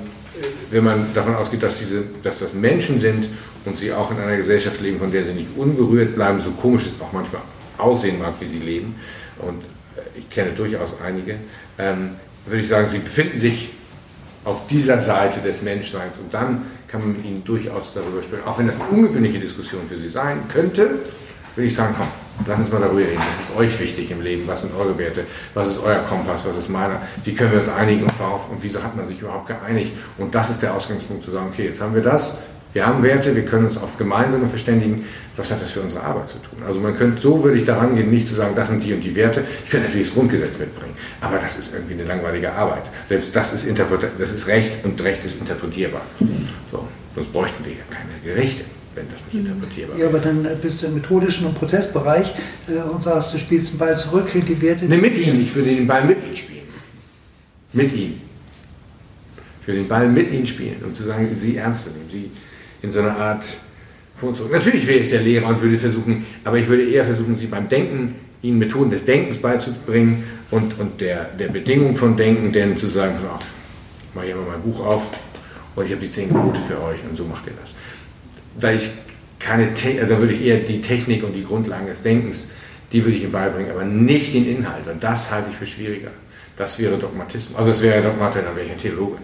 [0.70, 3.27] wenn man davon ausgeht, dass, diese, dass das Menschen sind
[3.64, 6.85] und sie auch in einer Gesellschaft leben, von der sie nicht unberührt bleiben, so komisch
[6.87, 7.42] es auch manchmal
[7.79, 8.94] aussehen mag, wie sie leben,
[9.38, 9.62] und
[9.96, 11.37] äh, ich kenne durchaus einige,
[11.79, 12.11] ähm,
[12.46, 13.70] würde ich sagen, sie befinden sich
[14.46, 16.18] auf dieser Seite des Menschseins.
[16.18, 18.44] Und dann kann man mit ihnen durchaus darüber sprechen.
[18.46, 21.00] Auch wenn das eine ungewöhnliche Diskussion für sie sein könnte,
[21.56, 22.06] würde ich sagen, komm,
[22.46, 23.20] lass uns mal darüber reden.
[23.32, 24.46] Was ist euch wichtig im Leben?
[24.46, 25.24] Was sind eure Werte?
[25.54, 26.46] Was ist euer Kompass?
[26.46, 27.02] Was ist meiner?
[27.24, 28.48] Wie können wir uns einigen und worauf?
[28.48, 29.92] Und wieso hat man sich überhaupt geeinigt?
[30.16, 32.42] Und das ist der Ausgangspunkt zu sagen, okay, jetzt haben wir das,
[32.77, 35.07] wir haben Werte, wir können uns auf gemeinsame verständigen.
[35.35, 36.59] Was hat das für unsere Arbeit zu tun?
[36.67, 39.01] Also man könnte, so würde ich daran gehen, nicht zu sagen, das sind die und
[39.01, 39.45] die Werte.
[39.64, 42.83] Ich könnte natürlich das Grundgesetz mitbringen, aber das ist irgendwie eine langweilige Arbeit.
[43.09, 43.81] Selbst das ist,
[44.18, 46.03] das ist Recht und Recht ist interpretierbar.
[46.70, 48.64] So, sonst bräuchten wir ja keine Gerichte.
[48.95, 50.03] wenn das nicht interpretierbar ist.
[50.03, 52.35] Ja, aber dann bist du im methodischen und Prozessbereich
[52.68, 54.85] äh, und sagst, du spielst den Ball zurück, die Werte...
[54.85, 56.66] Ne, mit ihm, ich würde den Ball mit ihm spielen.
[57.72, 58.20] Mit ihm.
[59.62, 62.31] Ich würde den Ball mit ihm spielen, um zu sagen, sie ernst zu nehmen, sie
[62.83, 63.45] in so einer Art
[64.14, 64.53] vor und zurück.
[64.53, 67.68] Natürlich wäre ich der Lehrer und würde versuchen, aber ich würde eher versuchen, sie beim
[67.68, 72.87] Denken, ihnen Methoden des Denkens beizubringen und, und der, der Bedingung von Denken, denn zu
[72.87, 73.53] sagen, pass auf,
[74.09, 75.18] ich mache hier mal mein Buch auf
[75.74, 77.74] und ich habe die zehn Gebote für euch und so macht ihr das.
[78.59, 78.91] Weil ich
[79.39, 82.53] keine, also da würde ich eher die Technik und die Grundlagen des Denkens,
[82.93, 84.87] die würde ich ihm beibringen, aber nicht den Inhalt.
[84.87, 86.11] Und das halte ich für schwieriger.
[86.57, 87.59] Das wäre Dogmatismus.
[87.59, 89.18] Also das wäre Dogmatik, dann wäre ich ein Theologe.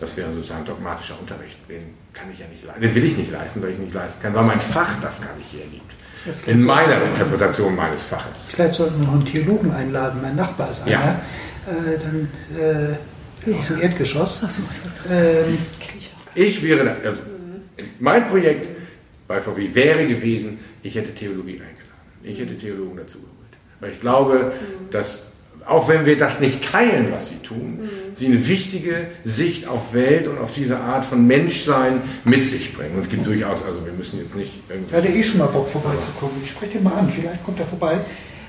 [0.00, 1.58] Das wäre sozusagen dogmatischer Unterricht.
[1.68, 2.80] Den kann ich ja nicht leisten.
[2.80, 5.36] Den will ich nicht leisten, weil ich nicht leisten kann, weil mein Fach das gar
[5.36, 5.92] nicht hergibt.
[6.24, 8.48] Ja, In meiner Interpretation meines Faches.
[8.50, 10.20] Vielleicht sollten wir noch einen Theologen einladen.
[10.22, 10.90] Mein Nachbar ist einer.
[10.90, 11.22] Ja.
[11.66, 12.28] Äh, dann
[12.58, 14.42] äh, aus dem Erdgeschoss.
[14.44, 14.62] Ach so,
[15.10, 15.58] ähm,
[16.34, 17.20] ich wäre, da, also,
[17.98, 18.68] mein Projekt
[19.28, 21.76] bei VW wäre gewesen, ich hätte Theologie eingeladen.
[22.22, 23.30] Ich hätte Theologen dazugeholt.
[23.80, 24.52] Weil ich glaube,
[24.90, 25.32] dass
[25.70, 28.12] auch wenn wir das nicht teilen, was sie tun, mhm.
[28.12, 32.96] sie eine wichtige Sicht auf Welt und auf diese Art von Menschsein mit sich bringen.
[32.96, 34.94] Und es gibt durchaus, also wir müssen jetzt nicht irgendwie.
[34.94, 36.34] Ja, der eh schon mal Bock vorbeizukommen.
[36.42, 38.00] Ich spreche den mal an, vielleicht kommt er vorbei.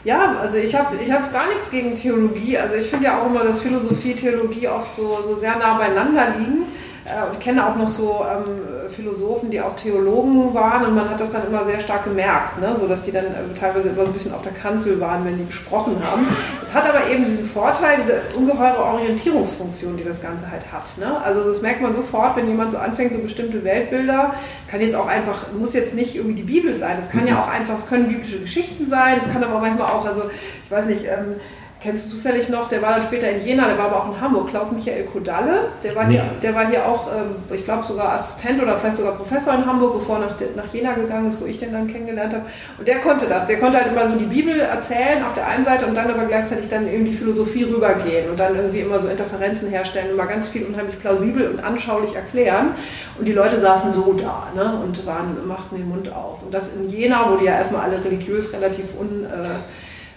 [0.04, 2.58] Ja, also ich habe ich hab gar nichts gegen Theologie.
[2.58, 6.34] Also ich finde ja auch immer, dass Philosophie, Theologie oft so, so sehr nah beieinander
[6.40, 6.64] liegen.
[7.06, 11.20] Äh, und kenne auch noch so ähm, Philosophen, die auch Theologen waren und man hat
[11.20, 12.76] das dann immer sehr stark gemerkt, ne?
[12.80, 15.38] so dass die dann äh, teilweise immer so ein bisschen auf der Kanzel waren, wenn
[15.38, 16.28] die gesprochen haben.
[16.62, 20.96] Es hat aber eben diesen Vorteil, diese ungeheure Orientierungsfunktion, die das Ganze halt hat.
[21.00, 21.20] Ne?
[21.24, 24.36] Also das merkt man sofort, wenn jemand so anfängt, so bestimmte Weltbilder,
[24.68, 27.40] kann jetzt auch einfach, muss jetzt nicht irgendwie die Bibel sein, es kann ja mhm.
[27.40, 30.24] auch einfach, es können biblische Geschichten sein, es kann aber manchmal auch, also
[30.66, 31.38] ich weiß nicht, ähm,
[31.84, 34.22] Kennst du zufällig noch, der war dann später in Jena, der war aber auch in
[34.22, 36.10] Hamburg, Klaus-Michael Kodalle, der war, ja.
[36.10, 39.66] hier, der war hier auch, ähm, ich glaube sogar Assistent oder vielleicht sogar Professor in
[39.66, 42.46] Hamburg, bevor er nach, nach Jena gegangen ist, wo ich den dann kennengelernt habe.
[42.78, 45.64] Und der konnte das, der konnte halt immer so die Bibel erzählen auf der einen
[45.64, 49.08] Seite und dann aber gleichzeitig dann eben die Philosophie rübergehen und dann irgendwie immer so
[49.08, 52.76] Interferenzen herstellen, immer ganz viel unheimlich plausibel und anschaulich erklären.
[53.18, 56.44] Und die Leute saßen so da ne, und waren, machten den Mund auf.
[56.44, 59.26] Und das in Jena, wo die ja erstmal alle religiös relativ un...
[59.26, 59.46] Äh,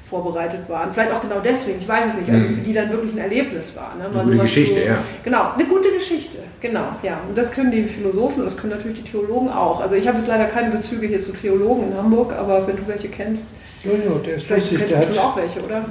[0.04, 0.92] vorbereitet waren.
[0.92, 2.54] Vielleicht auch genau deswegen, ich weiß es nicht, also mhm.
[2.54, 3.94] für die dann wirklich ein Erlebnis war.
[3.96, 4.08] Ne?
[4.14, 4.98] Mal eine Geschichte, so, ja.
[5.24, 7.20] Genau, eine gute Geschichte, genau, ja.
[7.26, 9.80] Und das können die Philosophen und das können natürlich die Theologen auch.
[9.80, 12.82] Also ich habe jetzt leider keine Bezüge hier zu Theologen in Hamburg, aber wenn du
[12.86, 13.46] welche kennst,
[13.82, 15.84] ja, ja, der ist vielleicht lustig, kennst du auch welche, oder?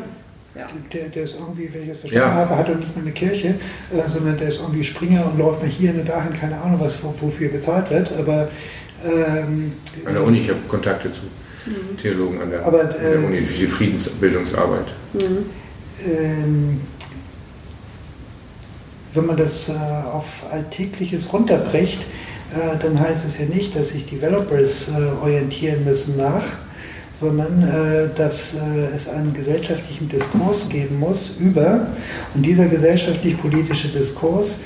[0.56, 0.68] Ja.
[0.92, 2.36] Der, der ist irgendwie, wenn ich das verstanden ja.
[2.36, 3.56] habe, hat er nicht mal eine Kirche,
[3.92, 6.98] äh, sondern der ist irgendwie Springer und läuft nach hier und dahin, keine Ahnung, was
[7.04, 8.12] wofür bezahlt wird.
[8.18, 8.50] Aber
[9.04, 9.74] ähm,
[10.06, 11.22] an der Uni, ich habe Kontakte zu
[11.66, 11.98] mhm.
[11.98, 14.88] Theologen an der, Aber, an der ähm, Uni, die Friedensbildungsarbeit.
[15.14, 15.46] Mhm.
[16.06, 16.82] Ähm,
[19.14, 24.06] wenn man das äh, auf Alltägliches runterbricht, äh, dann heißt es ja nicht, dass sich
[24.08, 26.44] Developers äh, orientieren müssen nach,
[27.14, 31.88] sondern äh, dass äh, es einen gesellschaftlichen Diskurs geben muss über,
[32.34, 34.60] und dieser gesellschaftlich-politische Diskurs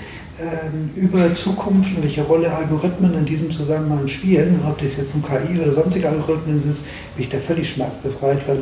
[0.95, 5.59] über Zukunft und welche Rolle Algorithmen in diesem Zusammenhang spielen, ob das jetzt nun KI
[5.59, 6.83] oder sonstige Algorithmen ist,
[7.15, 8.57] bin ich da völlig schmerzbefreit, weil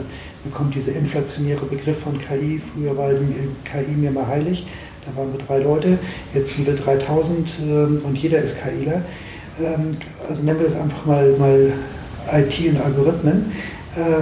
[0.46, 3.10] mir kommt dieser inflationäre Begriff von KI, früher war
[3.66, 4.68] KI mir mal heilig,
[5.06, 5.98] da waren wir drei Leute,
[6.34, 9.02] jetzt sind wir 3000 ähm, und jeder ist KIler.
[9.62, 9.92] Ähm,
[10.30, 11.74] also nennen wir das einfach mal, mal
[12.32, 13.52] IT und Algorithmen.
[13.96, 14.22] Äh,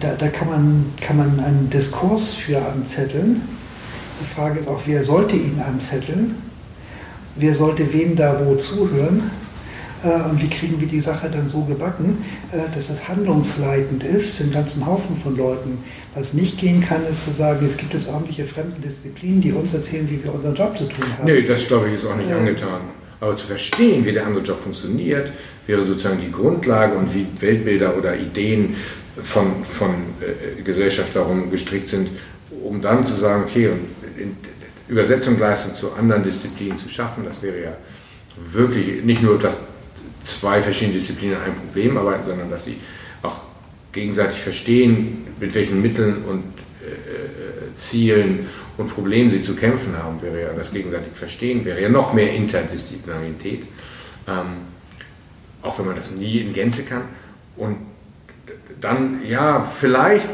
[0.00, 3.42] da, da kann, man, kann man einen Diskurs für anzetteln
[4.20, 6.36] die Frage ist auch, wer sollte ihn anzetteln?
[7.36, 9.30] Wer sollte wem da wo zuhören?
[10.02, 14.36] Äh, und wie kriegen wir die Sache dann so gebacken, äh, dass es handlungsleitend ist
[14.36, 15.78] für einen ganzen Haufen von Leuten?
[16.14, 20.08] Was nicht gehen kann, ist zu sagen, es gibt es ordentliche Fremdendisziplinen, die uns erzählen,
[20.10, 21.26] wie wir unseren Job zu tun haben.
[21.26, 22.80] Nee, das glaube ich ist auch nicht äh, angetan.
[23.20, 25.30] Aber zu verstehen, wie der andere Job funktioniert,
[25.66, 28.76] wäre sozusagen die Grundlage und wie Weltbilder oder Ideen
[29.20, 29.90] von, von
[30.20, 32.08] äh, Gesellschaft darum gestrickt sind,
[32.64, 33.80] um dann zu sagen, okay, und
[34.88, 37.24] Übersetzung, Leistung zu anderen Disziplinen zu schaffen.
[37.24, 37.76] Das wäre ja
[38.36, 39.64] wirklich nicht nur, dass
[40.22, 42.76] zwei verschiedene Disziplinen an einem Problem arbeiten, sondern dass sie
[43.22, 43.42] auch
[43.92, 46.44] gegenseitig verstehen, mit welchen Mitteln und
[46.82, 48.46] äh, Zielen
[48.76, 52.32] und Problemen sie zu kämpfen haben, wäre ja das gegenseitig Verstehen, wäre ja noch mehr
[52.32, 53.62] Interdisziplinarität,
[54.26, 54.66] ähm,
[55.62, 57.02] auch wenn man das nie in Gänze kann.
[57.56, 57.76] Und
[58.80, 60.28] dann, ja, vielleicht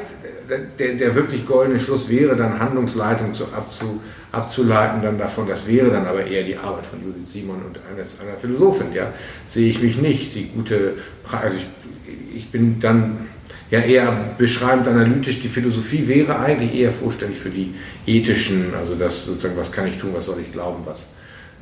[0.49, 4.01] der, der wirklich goldene Schluss wäre dann Handlungsleitung zu, abzu,
[4.33, 8.21] abzuleiten dann davon, das wäre dann aber eher die Arbeit von Judith Simon und eines,
[8.21, 9.13] einer Philosophin, ja,
[9.45, 10.35] sehe ich mich nicht.
[10.35, 10.95] Die gute,
[11.31, 13.27] also ich, ich bin dann
[13.71, 17.75] ja eher beschreibend analytisch, die Philosophie wäre eigentlich eher vorstellig für die
[18.07, 21.11] ethischen, also das sozusagen, was kann ich tun, was soll ich glauben, was,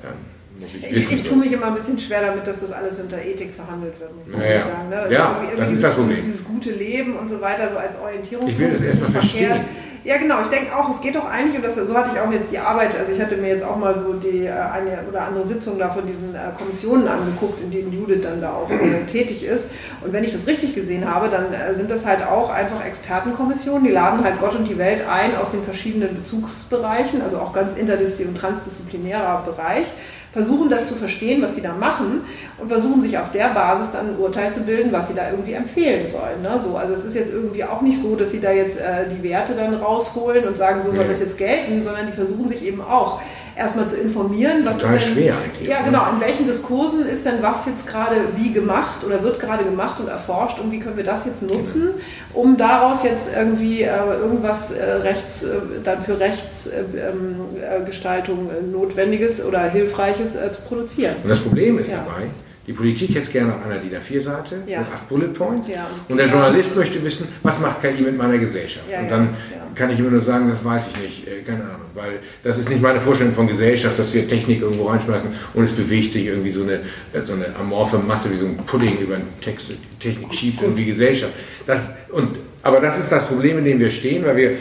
[0.02, 0.33] ähm,
[0.64, 1.16] muss ich, ich wissen.
[1.16, 4.16] Ich, tue mich immer ein bisschen schwer damit, dass das alles unter Ethik verhandelt wird,
[4.16, 4.58] muss man naja.
[4.58, 4.88] sagen.
[4.90, 4.96] Ne?
[4.96, 6.16] Also ja, das ist das Problem.
[6.16, 8.48] Dieses gute Leben und so weiter, so als Orientierung.
[8.48, 9.64] Ich will das erstmal verstehen.
[10.04, 10.42] Ja, genau.
[10.42, 12.58] Ich denke auch, es geht doch eigentlich, und das, so hatte ich auch jetzt die
[12.58, 15.78] Arbeit, also ich hatte mir jetzt auch mal so die äh, eine oder andere Sitzung
[15.78, 19.70] da von diesen äh, Kommissionen angeguckt, in denen Judith dann da auch äh, tätig ist.
[20.04, 23.92] Und wenn ich das richtig gesehen habe, dann sind das halt auch einfach Expertenkommissionen, die
[23.92, 28.34] laden halt Gott und die Welt ein aus den verschiedenen Bezugsbereichen, also auch ganz interdisziplinär
[28.34, 29.86] und transdisziplinärer Bereich
[30.34, 32.22] versuchen das zu verstehen, was die da machen
[32.58, 35.52] und versuchen sich auf der Basis dann ein Urteil zu bilden, was sie da irgendwie
[35.52, 36.42] empfehlen sollen.
[36.42, 36.60] Ne?
[36.60, 39.22] So, also es ist jetzt irgendwie auch nicht so, dass sie da jetzt äh, die
[39.22, 42.80] Werte dann rausholen und sagen, so soll das jetzt gelten, sondern die versuchen sich eben
[42.80, 43.20] auch
[43.56, 45.68] erstmal zu informieren, was Total ist denn, schwer eigentlich.
[45.68, 49.64] Ja, genau, in welchen Diskursen ist denn was jetzt gerade wie gemacht oder wird gerade
[49.64, 51.90] gemacht und erforscht und wie können wir das jetzt nutzen,
[52.32, 53.90] um daraus jetzt irgendwie äh,
[54.20, 60.62] irgendwas äh, rechts, äh, dann für Rechtsgestaltung äh, ähm, äh, Notwendiges oder Hilfreiches äh, zu
[60.62, 61.16] produzieren.
[61.22, 61.98] Und das Problem ist ja.
[61.98, 62.30] dabei,
[62.66, 64.80] die Politik hätte es gerne auf einer DIN A4-Seite ja.
[64.80, 65.68] mit acht Bullet Points.
[65.68, 68.90] Ja, und, der Journalist möchte wissen, was macht KI mit meiner Gesellschaft?
[68.90, 69.36] Ja, und dann
[69.74, 72.70] kann ich immer nur sagen, das weiß ich nicht, äh, keine Ahnung, weil das ist
[72.70, 76.50] nicht meine Vorstellung von Gesellschaft, dass wir Technik irgendwo reinschmeißen und es bewegt sich irgendwie
[76.50, 76.80] so eine,
[77.12, 80.86] äh, so eine amorphe Masse wie so ein Pudding über eine Text, Technik schiebt irgendwie
[80.86, 81.32] Gesellschaft.
[81.66, 84.56] Das, und, aber das ist das Problem, in dem wir stehen, weil wir mhm.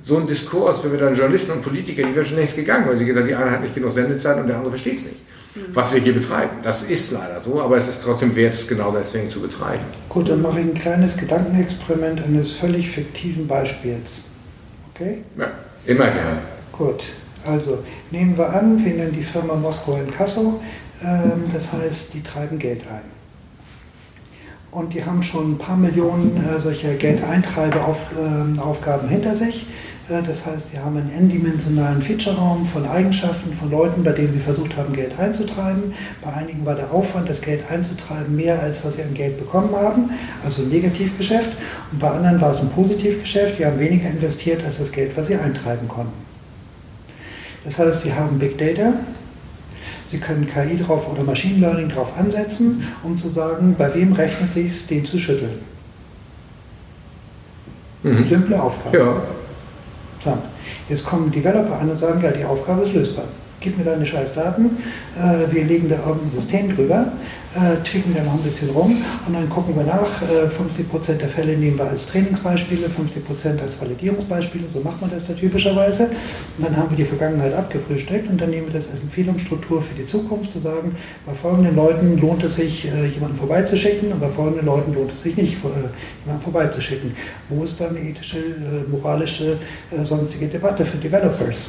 [0.00, 2.96] so einen Diskurs, wenn wir dann Journalisten und Politiker, die wären schon längst gegangen, weil
[2.96, 5.22] sie gesagt haben, die eine hat nicht genug Sendezeit und der andere versteht es nicht
[5.72, 6.58] was wir hier betreiben.
[6.62, 9.84] Das ist leider so, aber es ist trotzdem wert, es genau deswegen zu betreiben.
[10.08, 14.24] Gut, dann mache ich ein kleines Gedankenexperiment eines völlig fiktiven Beispiels.
[14.94, 15.22] Okay?
[15.38, 15.50] Ja,
[15.86, 16.38] immer gerne.
[16.72, 17.04] Gut,
[17.44, 20.54] also nehmen wir an, wir nennen die Firma Moskau in Kassel,
[21.02, 23.02] ähm, das heißt, die treiben Geld ein.
[24.70, 29.66] Und die haben schon ein paar Millionen äh, solcher Geldeintreibeaufgaben ähm, hinter sich.
[30.08, 34.40] Äh, das heißt, sie haben einen n-dimensionalen Feature-Raum von Eigenschaften von Leuten, bei denen sie
[34.40, 35.94] versucht haben, Geld einzutreiben.
[36.22, 39.74] Bei einigen war der Aufwand, das Geld einzutreiben, mehr als was sie an Geld bekommen
[39.74, 40.10] haben,
[40.44, 41.56] also ein Negativgeschäft.
[41.90, 45.28] Und bei anderen war es ein Positivgeschäft, die haben weniger investiert als das Geld, was
[45.28, 46.12] sie eintreiben konnten.
[47.64, 48.94] Das heißt, sie haben Big Data,
[50.08, 54.50] Sie können KI drauf oder Machine Learning drauf ansetzen, um zu sagen, bei wem rechnet
[54.50, 55.60] es sich, den zu schütteln.
[58.02, 58.26] Mhm.
[58.26, 58.98] Simple Aufgabe.
[58.98, 59.22] Ja.
[60.88, 63.24] Jetzt kommen Developer an und sagen, ja, die Aufgabe ist lösbar.
[63.62, 64.76] Gib mir deine scheiß Daten,
[65.16, 67.12] äh, wir legen da irgendein System drüber
[67.54, 68.96] äh, tweaken da noch ein bisschen rum
[69.26, 70.22] und dann gucken wir nach.
[70.22, 75.24] Äh, 50% der Fälle nehmen wir als Trainingsbeispiele, 50% als Validierungsbeispiele, so macht man das
[75.24, 76.04] da typischerweise.
[76.56, 79.94] Und dann haben wir die Vergangenheit abgefrühstückt und dann nehmen wir das als Empfehlungsstruktur für
[79.94, 80.96] die Zukunft, zu sagen,
[81.26, 85.22] bei folgenden Leuten lohnt es sich, äh, jemanden vorbeizuschicken und bei folgenden Leuten lohnt es
[85.22, 85.68] sich nicht, äh,
[86.24, 87.14] jemanden vorbeizuschicken.
[87.48, 89.58] Wo ist dann eine ethische, äh, moralische,
[90.04, 91.68] sonstige Debatte für Developers?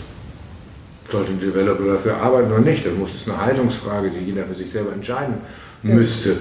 [1.10, 2.86] Sollte ein Developer dafür arbeiten oder nicht.
[2.86, 5.36] Dann muss es eine Haltungsfrage, die jeder für sich selber entscheiden
[5.84, 6.38] müsste.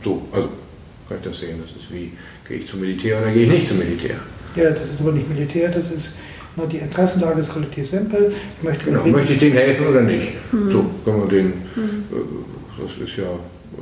[0.00, 0.48] So, also
[1.08, 1.60] kann ich das sehen.
[1.60, 2.12] Das ist wie,
[2.48, 4.16] gehe ich zum Militär oder gehe ich nicht zum Militär?
[4.56, 6.16] Ja, das ist aber nicht Militär, das ist,
[6.56, 8.32] na, die Interessenlage ist relativ simpel.
[8.58, 10.32] Ich möchte, genau, möchte ich denen helfen oder nicht?
[10.52, 10.68] Mhm.
[10.68, 12.04] So, können wir den, mhm.
[12.12, 13.24] Äh, das ist ja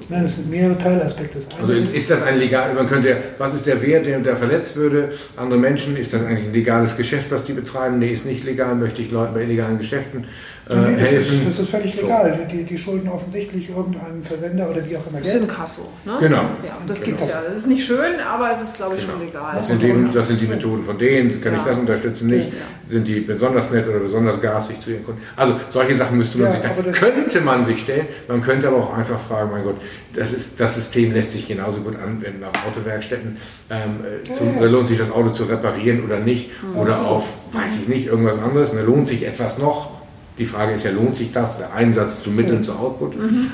[0.08, 1.38] Nein, es sind mehrere Teilaspekte.
[1.60, 5.10] Also ist das ein legal, man könnte, was ist der Wert, der, der verletzt würde?
[5.36, 7.98] Andere Menschen, ist das eigentlich ein legales Geschäft, was die betreiben?
[7.98, 10.24] Nee, ist nicht legal, möchte ich Leuten bei illegalen Geschäften
[10.70, 11.48] äh, nee, das helfen?
[11.48, 12.02] Ist, das ist völlig so.
[12.02, 12.48] legal.
[12.50, 15.42] Die, die schulden offensichtlich irgendeinem Versender oder wie auch immer Geld.
[15.42, 16.16] Inkasso, ne?
[16.20, 16.36] Genau.
[16.36, 17.06] Ja, das genau.
[17.06, 17.42] gibt es ja.
[17.46, 19.14] Das ist nicht schön, aber es ist, glaube ich, genau.
[19.14, 19.56] schon legal.
[19.56, 21.40] Das sind, die, das sind die Methoden von denen.
[21.40, 21.58] Kann ja.
[21.58, 22.28] ich das unterstützen?
[22.28, 22.48] Nicht.
[22.48, 22.60] Ja.
[22.86, 25.20] Sind die besonders nett oder besonders garstig zu ihren Kunden?
[25.36, 28.06] Also solche Sachen müsste man sich da, könnte man sich stellen.
[28.28, 29.76] Man könnte aber auch einfach fragen, mein Gott,
[30.14, 33.36] das ist das System lässt sich genauso gut anwenden auf Autowerkstätten.
[33.70, 34.66] Ähm, äh, zu, ja.
[34.66, 36.50] Lohnt sich das Auto zu reparieren oder nicht?
[36.62, 36.78] Mhm.
[36.78, 38.72] Oder auf, weiß ich nicht, irgendwas anderes.
[38.72, 40.01] Da lohnt sich etwas noch.
[40.38, 42.62] Die Frage ist ja, lohnt sich das, der Einsatz zu Mitteln, ja.
[42.62, 43.16] zu Output?
[43.16, 43.50] Mhm.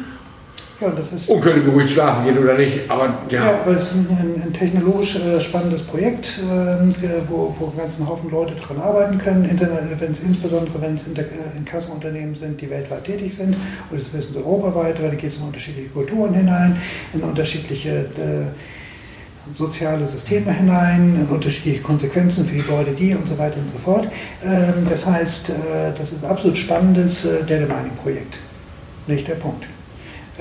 [0.81, 2.89] Ja, das ist und könnte beruhigt schlafen gehen oder nicht.
[2.89, 3.47] Aber, ja.
[3.47, 8.09] ja aber es ist ein, ein technologisch äh, spannendes Projekt, äh, wo, wo einen ganzen
[8.09, 9.45] Haufen Leute dran arbeiten können.
[9.99, 11.25] wenn es insbesondere wenn es in, äh,
[11.57, 13.57] in Kassenunternehmen sind, die weltweit tätig sind,
[13.91, 16.77] oder es müssen europaweit, weil da geht es in unterschiedliche Kulturen hinein,
[17.13, 18.47] in unterschiedliche äh,
[19.55, 24.09] soziale Systeme hinein, unterschiedliche Konsequenzen für die Leute, die und so weiter und so fort.
[24.43, 25.53] Ähm, das heißt, äh,
[25.97, 28.37] das ist absolut spannendes äh, Data Mining Projekt.
[29.07, 29.65] Nicht der Punkt.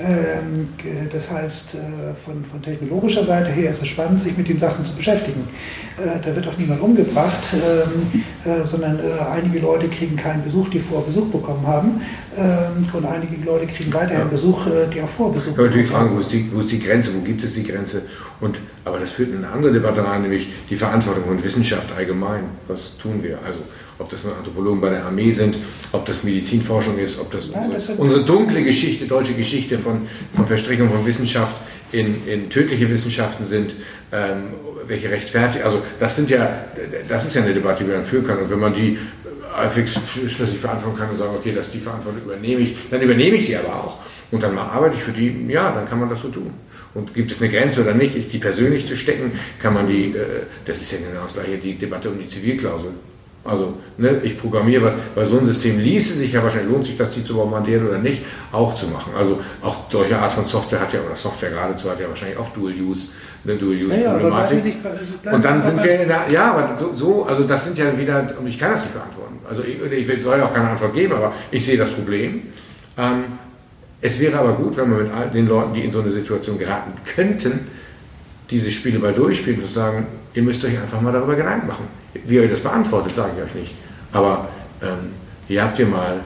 [0.00, 0.68] Ähm,
[1.12, 1.78] das heißt, äh,
[2.24, 5.48] von, von, technologischer Seite her ist es spannend, sich mit den Sachen zu beschäftigen.
[5.96, 9.00] Äh, da wird auch niemand umgebracht, ähm, äh, sondern
[9.32, 12.00] einige Leute kriegen keinen Besuch, die vorher Besuch bekommen haben.
[12.36, 14.30] Ähm, und einige Leute kriegen weiterhin.
[14.30, 15.64] Besuch, die auch vorher Besuch bekommen haben.
[15.66, 18.02] natürlich fragen, wo ist, die, wo ist die Grenze, wo gibt es die Grenze?
[18.40, 22.44] Und, aber das führt in eine andere Debatte rein, nämlich die Verantwortung und Wissenschaft allgemein.
[22.68, 23.38] Was tun wir?
[23.44, 23.60] Also
[23.98, 25.56] ob das nur Anthropologen bei der Armee sind,
[25.92, 30.46] ob das Medizinforschung ist, ob das, Nein, unsere, unsere, dunkle Geschichte, deutsche Geschichte von, von
[30.46, 31.56] Verstrickung von Wissenschaft
[31.92, 33.74] in, in tödliche Wissenschaften sind,
[34.12, 34.50] ähm,
[34.86, 36.66] welche rechtfertigt, also das sind ja,
[37.08, 38.38] das ist ja eine Debatte, die man führen kann.
[38.38, 38.98] Und wenn man die
[39.54, 43.46] halbwegs schlüssig beantworten kann und sagen, okay, das die Verantwortung übernehme ich, dann übernehme ich
[43.46, 43.98] sie aber auch.
[44.30, 46.52] Und dann arbeite ich für die, ja, dann kann man das so tun.
[46.94, 48.14] Und gibt es eine Grenze oder nicht?
[48.14, 49.32] Ist die persönlich zu stecken?
[49.58, 52.90] Kann man die, äh, das ist ja genau das gleiche, die Debatte um die Zivilklausel.
[53.48, 56.96] Also, ne, ich programmiere was, bei so einem System ließe sich ja wahrscheinlich, lohnt sich
[56.96, 58.22] das, die zu bombardieren oder nicht,
[58.52, 59.12] auch zu machen.
[59.16, 62.48] Also, auch solche Art von Software hat ja, oder Software geradezu hat ja wahrscheinlich auch
[62.50, 63.08] Dual-Use,
[63.44, 64.76] eine Dual-Use-Problematik.
[65.24, 67.96] Ja, und dann sind wir in der, ja, aber so, so, also das sind ja
[67.98, 69.38] wieder, und ich kann das nicht beantworten.
[69.48, 72.42] Also, ich, ich soll ja auch keine Antwort geben, aber ich sehe das Problem.
[72.96, 73.24] Ähm,
[74.00, 76.58] es wäre aber gut, wenn man mit all den Leuten, die in so eine Situation
[76.58, 77.66] geraten könnten,
[78.50, 81.86] diese Spiele mal durchspielen und sagen, ihr müsst euch einfach mal darüber Gedanken machen.
[82.24, 83.74] Wie ihr das beantwortet, sage ich euch nicht.
[84.12, 84.48] Aber
[84.82, 85.12] ähm,
[85.48, 86.20] ihr habt hier mal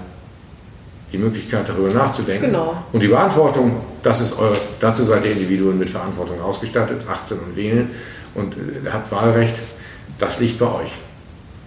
[1.12, 2.46] die Möglichkeit, darüber nachzudenken.
[2.46, 2.76] Genau.
[2.92, 7.54] Und die Beantwortung, das ist eure, dazu seid ihr Individuen mit Verantwortung ausgestattet, 18 und
[7.54, 7.90] wählen
[8.34, 9.54] und äh, habt Wahlrecht.
[10.18, 10.92] Das liegt bei euch.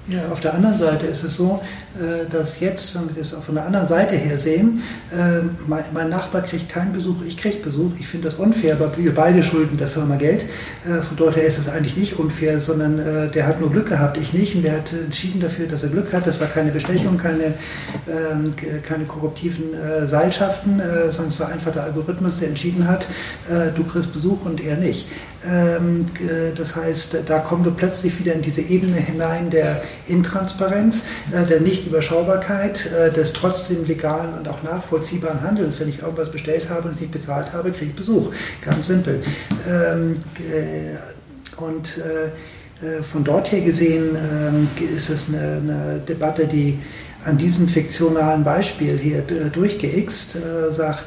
[0.08, 1.62] Ja, auf der anderen Seite ist es so,
[1.96, 6.42] äh, dass jetzt, wenn wir das von der anderen Seite her sehen, äh, mein Nachbar
[6.42, 7.94] kriegt keinen Besuch, ich kriege Besuch.
[8.00, 10.44] Ich finde das unfair, aber wir beide schulden der Firma Geld.
[10.86, 13.02] Äh, von dort her ist es eigentlich nicht unfair, sondern
[13.34, 14.56] der hat nur Glück gehabt, ich nicht.
[14.56, 16.28] Und der hat entschieden dafür, dass er Glück hat.
[16.28, 17.54] Das war keine Bestechung, keine,
[18.08, 18.54] ähm,
[18.88, 19.64] keine korruptiven
[20.06, 23.06] Seilschaften, sondern es war einfach der Algorithmus, der entschieden hat,
[23.76, 25.08] du kriegst Besuch und er nicht.
[25.48, 26.08] Ähm,
[26.56, 31.85] das heißt, da kommen wir plötzlich wieder in diese Ebene hinein der Intransparenz, der nicht
[31.86, 35.80] Überschaubarkeit äh, des trotzdem legalen und auch nachvollziehbaren Handelns.
[35.80, 38.32] Wenn ich irgendwas bestellt habe und es nicht bezahlt habe, kriege ich Besuch.
[38.64, 39.22] Ganz simpel.
[39.68, 40.16] Ähm,
[40.52, 46.80] äh, und äh, äh von dort her gesehen ähm, ist es eine, eine, Debatte, die
[47.24, 51.06] an diesem fiktionalen Beispiel hier äh, durchgeixt äh, sagt,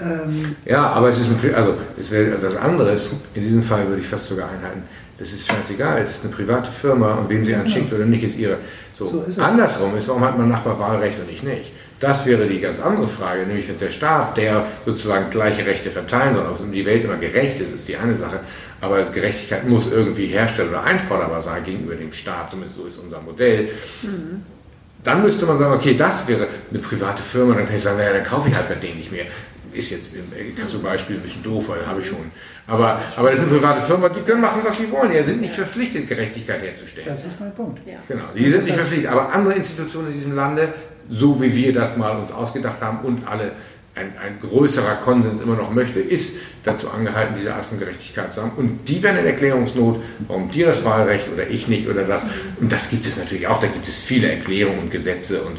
[0.00, 3.16] ähm, ja, aber es ist ein, also es wäre etwas anderes.
[3.34, 4.82] In diesem Fall würde ich fast sogar einhalten.
[5.18, 6.02] Das ist scheißegal.
[6.02, 8.58] Es ist eine private Firma und wem sie anschickt oder nicht, ist ihre.
[8.94, 11.72] So, so ist andersrum ist, warum hat man Nachbar Wahlrecht und ich nicht?
[11.98, 16.34] Das wäre die ganz andere Frage, nämlich wenn der Staat, der sozusagen gleiche Rechte verteilen
[16.34, 18.40] soll, ob es um die Welt immer gerecht ist, ist die eine Sache,
[18.80, 23.20] aber Gerechtigkeit muss irgendwie herstellen oder einforderbar sein gegenüber dem Staat, zumindest so ist unser
[23.22, 23.68] Modell.
[24.02, 24.42] Mhm.
[25.02, 28.12] Dann müsste man sagen, okay, das wäre eine private Firma, dann kann ich sagen, naja,
[28.12, 29.26] dann kaufe ich halt bei denen nicht mehr
[29.74, 32.30] ist jetzt im Kasso-Beispiel ein bisschen doof, weil habe ich schon.
[32.66, 35.12] Aber, aber das sind private Firmen, die können machen, was sie wollen.
[35.12, 37.08] Die sind nicht verpflichtet, Gerechtigkeit herzustellen.
[37.08, 37.80] Das ist mein Punkt.
[37.86, 37.96] Ja.
[38.08, 39.10] Genau, die sind nicht verpflichtet.
[39.10, 40.72] Aber andere Institutionen in diesem Lande,
[41.08, 43.52] so wie wir das mal uns ausgedacht haben und alle
[43.96, 48.42] ein, ein, größerer Konsens immer noch möchte, ist dazu angehalten, diese Art von Gerechtigkeit zu
[48.42, 48.52] haben.
[48.56, 52.26] Und die werden in Erklärungsnot, warum dir das Wahlrecht oder ich nicht oder das.
[52.60, 53.60] Und das gibt es natürlich auch.
[53.60, 55.58] Da gibt es viele Erklärungen und Gesetze und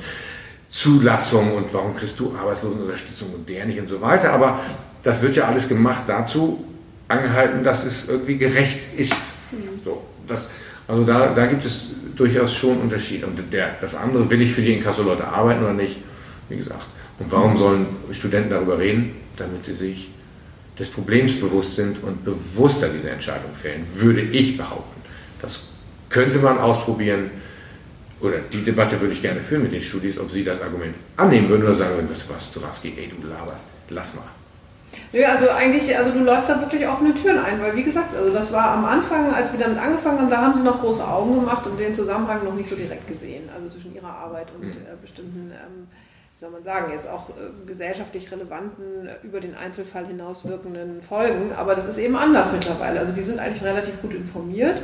[0.75, 4.33] Zulassung und warum kriegst du Arbeitslosenunterstützung und der nicht und so weiter.
[4.33, 4.59] Aber
[5.03, 6.65] das wird ja alles gemacht dazu,
[7.07, 9.15] angehalten, dass es irgendwie gerecht ist.
[9.85, 10.49] So, das,
[10.85, 13.25] also da, da gibt es durchaus schon Unterschiede.
[13.25, 15.95] Und der, das andere, will ich für die Inkasso-Leute arbeiten oder nicht?
[16.49, 16.87] Wie gesagt.
[17.19, 19.15] Und warum sollen Studenten darüber reden?
[19.37, 20.09] Damit sie sich
[20.77, 24.99] des Problems bewusst sind und bewusster diese Entscheidung fällen, würde ich behaupten.
[25.41, 25.61] Das
[26.09, 27.31] könnte man ausprobieren
[28.21, 31.49] oder die Debatte würde ich gerne führen mit den Studis, ob sie das Argument annehmen
[31.49, 34.23] würden oder sagen würden, was, was Zuraski, ey, du laberst, lass mal.
[35.11, 38.31] Nö, also eigentlich, also du läufst da wirklich offene Türen ein, weil wie gesagt, also
[38.31, 41.33] das war am Anfang, als wir damit angefangen haben, da haben sie noch große Augen
[41.33, 44.71] gemacht und den Zusammenhang noch nicht so direkt gesehen, also zwischen ihrer Arbeit und mhm.
[44.71, 45.87] äh, bestimmten ähm,
[46.37, 51.53] soll man sagen, jetzt auch äh, gesellschaftlich relevanten, äh, über den Einzelfall hinaus wirkenden Folgen.
[51.57, 52.99] Aber das ist eben anders mittlerweile.
[52.99, 54.81] Also die sind eigentlich relativ gut informiert.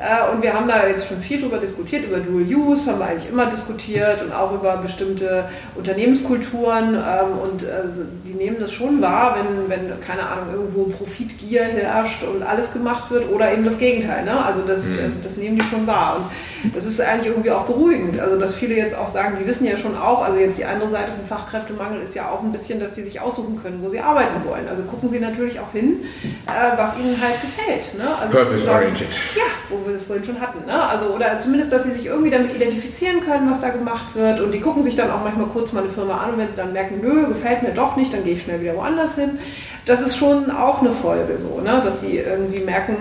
[0.00, 3.06] Äh, und wir haben da jetzt schon viel drüber diskutiert, über Dual Use haben wir
[3.06, 6.94] eigentlich immer diskutiert und auch über bestimmte Unternehmenskulturen.
[6.94, 7.82] Ähm, und äh,
[8.24, 13.10] die nehmen das schon wahr, wenn, wenn, keine Ahnung, irgendwo Profitgier herrscht und alles gemacht
[13.10, 14.24] wird oder eben das Gegenteil.
[14.24, 14.44] Ne?
[14.44, 15.16] Also das, mhm.
[15.20, 16.18] das nehmen die schon wahr.
[16.18, 16.26] Und
[16.74, 18.20] das ist eigentlich irgendwie auch beruhigend.
[18.20, 20.90] Also dass viele jetzt auch sagen, die wissen ja schon auch, also jetzt die andere
[20.90, 24.00] Seite von Fachkräftemangel ist ja auch ein bisschen, dass die sich aussuchen können, wo sie
[24.00, 24.68] arbeiten wollen.
[24.68, 26.04] Also gucken sie natürlich auch hin,
[26.46, 27.94] äh, was ihnen halt gefällt.
[27.98, 28.08] Ne?
[28.20, 29.20] Also Purpose-oriented.
[29.36, 30.66] Ja, wo wir das vorhin schon hatten.
[30.66, 30.82] Ne?
[30.82, 34.40] Also, oder zumindest, dass sie sich irgendwie damit identifizieren können, was da gemacht wird.
[34.40, 36.56] Und die gucken sich dann auch manchmal kurz mal eine Firma an und wenn sie
[36.56, 39.38] dann merken, nö, gefällt mir doch nicht, dann gehe ich schnell wieder woanders hin.
[39.86, 41.80] Das ist schon auch eine Folge so, ne?
[41.84, 42.96] dass sie irgendwie merken,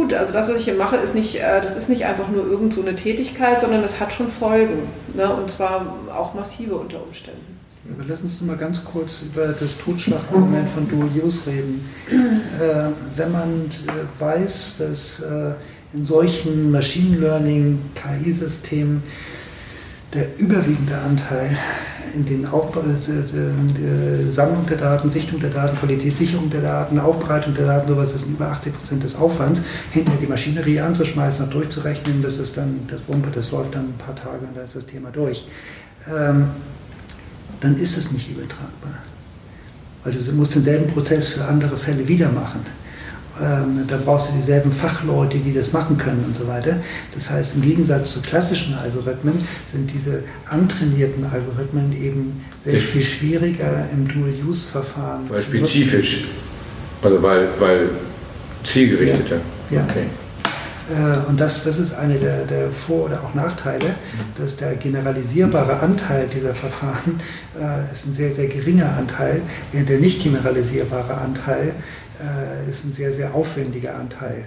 [0.00, 2.46] gut, also das, was ich hier mache, ist nicht, äh, das ist nicht einfach nur
[2.46, 4.88] irgend so eine Tätigkeit, sondern das hat schon Folgen.
[5.14, 5.32] Ne?
[5.32, 7.58] Und zwar auch massive unter Umständen.
[7.92, 11.84] Aber lass uns mal ganz kurz über das Totschlagargument von Dual Use reden.
[12.08, 15.52] Äh, wenn man äh, weiß, dass äh,
[15.92, 19.02] in solchen Machine Learning, KI-Systemen
[20.12, 21.56] der überwiegende Anteil
[22.14, 27.66] in den Aufbau, äh, Sammlung der Daten, Sichtung der Daten, Qualitätssicherung der Daten, Aufbereitung der
[27.66, 32.38] Daten, sowas ist über 80 Prozent des Aufwands, hinterher die Maschinerie anzuschmeißen und durchzurechnen, das
[32.38, 35.10] ist dann, das Wumpe, das läuft dann ein paar Tage und dann ist das Thema
[35.10, 35.46] durch.
[36.08, 36.48] Ähm,
[37.60, 38.94] dann ist es nicht übertragbar.
[40.02, 42.79] Weil du musst denselben Prozess für andere Fälle wieder machen
[43.40, 46.76] da brauchst du dieselben Fachleute, die das machen können und so weiter.
[47.14, 49.34] Das heißt, im Gegensatz zu klassischen Algorithmen
[49.66, 55.22] sind diese antrainierten Algorithmen eben sehr viel schwieriger im Dual-Use-Verfahren.
[55.28, 56.26] Weil spezifisch,
[57.02, 57.88] also weil, weil
[58.62, 59.36] zielgerichteter.
[59.70, 59.78] Ja.
[59.78, 59.86] ja.
[59.88, 60.04] Okay.
[60.90, 63.94] Äh, und das, das ist eine der, der Vor- oder auch Nachteile,
[64.38, 67.20] dass der generalisierbare Anteil dieser Verfahren
[67.58, 71.74] äh, ist ein sehr, sehr geringer Anteil, während der nicht generalisierbare Anteil
[72.20, 74.44] äh, ist ein sehr, sehr aufwendiger Anteil.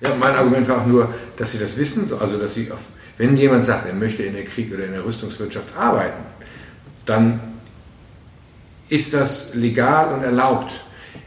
[0.00, 2.70] Ja, mein Argument war auch nur, dass Sie das wissen, also dass Sie,
[3.16, 6.22] wenn jemand sagt, er möchte in der Krieg- oder in der Rüstungswirtschaft arbeiten,
[7.04, 7.40] dann
[8.88, 10.84] ist das legal und erlaubt.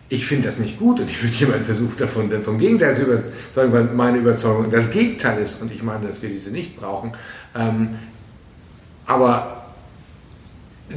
[0.09, 3.73] Ich finde das nicht gut und ich würde jemanden versuchen, davon vom Gegenteil zu überzeugen,
[3.73, 7.13] weil meine Überzeugung das Gegenteil ist und ich meine, dass wir diese nicht brauchen.
[7.55, 7.97] Ähm,
[9.05, 9.60] aber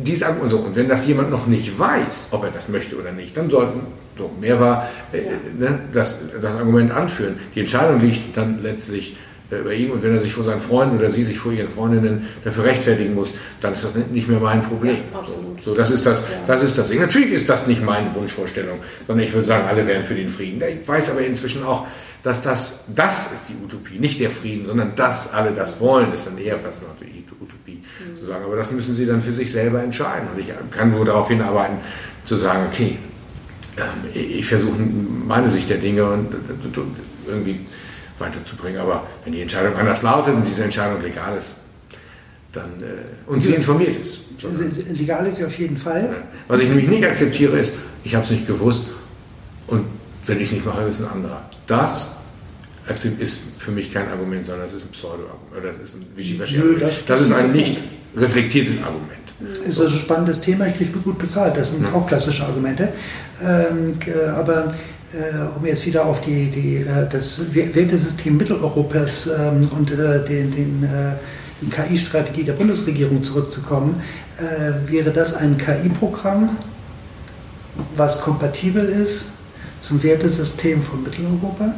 [0.02, 0.58] dies und so.
[0.58, 3.80] Und wenn das jemand noch nicht weiß, ob er das möchte oder nicht, dann sollten,
[4.16, 5.18] so mehr war, äh,
[5.58, 7.36] ne, das, das Argument anführen.
[7.54, 9.16] Die Entscheidung liegt dann letztlich
[9.50, 11.68] äh, bei ihm und wenn er sich vor seinen Freunden oder sie sich vor ihren
[11.68, 14.98] Freundinnen dafür rechtfertigen muss, dann ist das nicht mehr mein Problem.
[15.12, 16.92] Ja, so, so, das ist das, das ist das.
[16.92, 20.62] Natürlich ist das nicht meine Wunschvorstellung, sondern ich würde sagen, alle wären für den Frieden.
[20.82, 21.86] Ich weiß aber inzwischen auch,
[22.22, 26.26] dass das, das ist die Utopie, nicht der Frieden, sondern dass alle das wollen, ist
[26.26, 27.63] dann eher fast noch die Utopie
[28.00, 28.16] mhm.
[28.16, 28.44] zu sagen.
[28.44, 30.28] Aber das müssen sie dann für sich selber entscheiden.
[30.34, 31.78] Und ich kann nur darauf hinarbeiten,
[32.24, 32.98] zu sagen, okay,
[33.76, 36.28] ähm, ich versuche meine Sicht der Dinge und
[37.26, 37.60] irgendwie
[38.18, 38.80] weiterzubringen.
[38.80, 41.56] Aber wenn die Entscheidung anders lautet und diese Entscheidung legal ist,
[42.52, 44.20] dann, äh, und sie informiert ist.
[44.90, 46.24] Legal ist sie auf jeden Fall.
[46.48, 48.84] Was ich nämlich nicht akzeptiere, ist, ich habe es nicht gewusst
[49.66, 49.86] und
[50.26, 51.42] wenn ich es nicht mache, ist es ein anderer.
[51.66, 52.16] Das
[53.18, 55.64] ist für mich kein Argument, sondern es ist ein Pseudo-Argument.
[55.64, 56.82] Das ist ein Wischiwaschi-Argument.
[56.82, 57.78] Das, das ist ein nicht
[58.16, 59.24] reflektiertes Argument.
[59.66, 61.56] Ist das ein spannendes Thema, ich kriege gut bezahlt.
[61.56, 61.92] Das sind ja.
[61.92, 62.92] auch klassische Argumente.
[63.42, 63.98] Ähm,
[64.36, 64.74] aber
[65.12, 70.50] äh, um jetzt wieder auf die, die, äh, das Wertesystem Mitteleuropas ähm, und äh, den,
[70.50, 71.12] den, äh,
[71.60, 74.02] die KI-Strategie der Bundesregierung zurückzukommen,
[74.38, 76.56] äh, wäre das ein KI-Programm,
[77.96, 79.26] was kompatibel ist
[79.80, 81.74] zum Wertesystem von Mitteleuropa?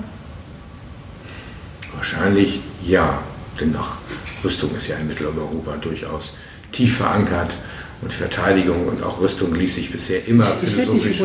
[1.96, 3.22] Wahrscheinlich ja,
[3.60, 3.98] denn nach
[4.44, 6.38] Rüstung ist ja in Mitteleuropa durchaus
[6.72, 7.56] tief verankert
[8.02, 11.20] und Verteidigung und auch Rüstung ließ sich bisher immer philosophisch.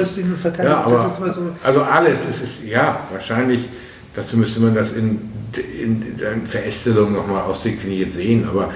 [0.58, 3.62] Ja, aber, so also alles, es ist ja wahrscheinlich.
[4.14, 5.22] Dazu müsste man das in,
[5.82, 8.74] in, in Verästelung nochmal ausdekliniert sehen, aber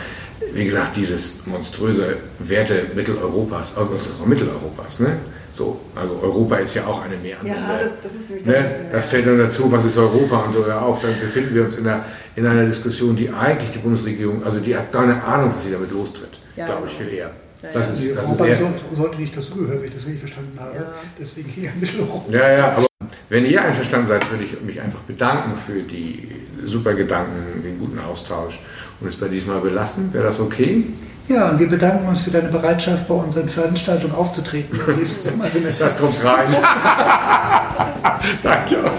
[0.55, 5.17] wie gesagt, dieses monströse Werte Mitteleuropas, also Mitteleuropas, ne?
[5.51, 7.49] So, also Europa ist ja auch eine Meerenge.
[7.49, 8.87] Ja, das, das ist nämlich ne?
[8.91, 11.01] Das fällt dann dazu, was ist Europa und so auf.
[11.01, 12.03] Dann befinden wir uns in einer,
[12.35, 15.71] in einer Diskussion, die eigentlich die Bundesregierung, also die hat gar eine Ahnung, was sie
[15.71, 17.31] damit lostritt, ja, glaube ich viel eher.
[17.73, 18.59] Das ist, das ist eher,
[18.93, 20.75] sollte nicht dazugehören, wenn ich das richtig verstanden habe.
[20.75, 20.93] Ja.
[21.19, 22.31] Deswegen hier Mitteleuropa.
[22.31, 22.85] Ja, ja, aber
[23.29, 26.29] wenn ihr einverstanden seid, würde ich mich einfach bedanken für die
[26.63, 28.61] super Gedanken, den guten Austausch
[28.99, 30.13] und es bei diesmal belassen.
[30.13, 30.85] Wäre das okay?
[31.27, 34.79] Ja, und wir bedanken uns für deine Bereitschaft, bei unseren Veranstaltungen aufzutreten.
[35.79, 36.47] das kommt rein.
[38.43, 38.91] Danke.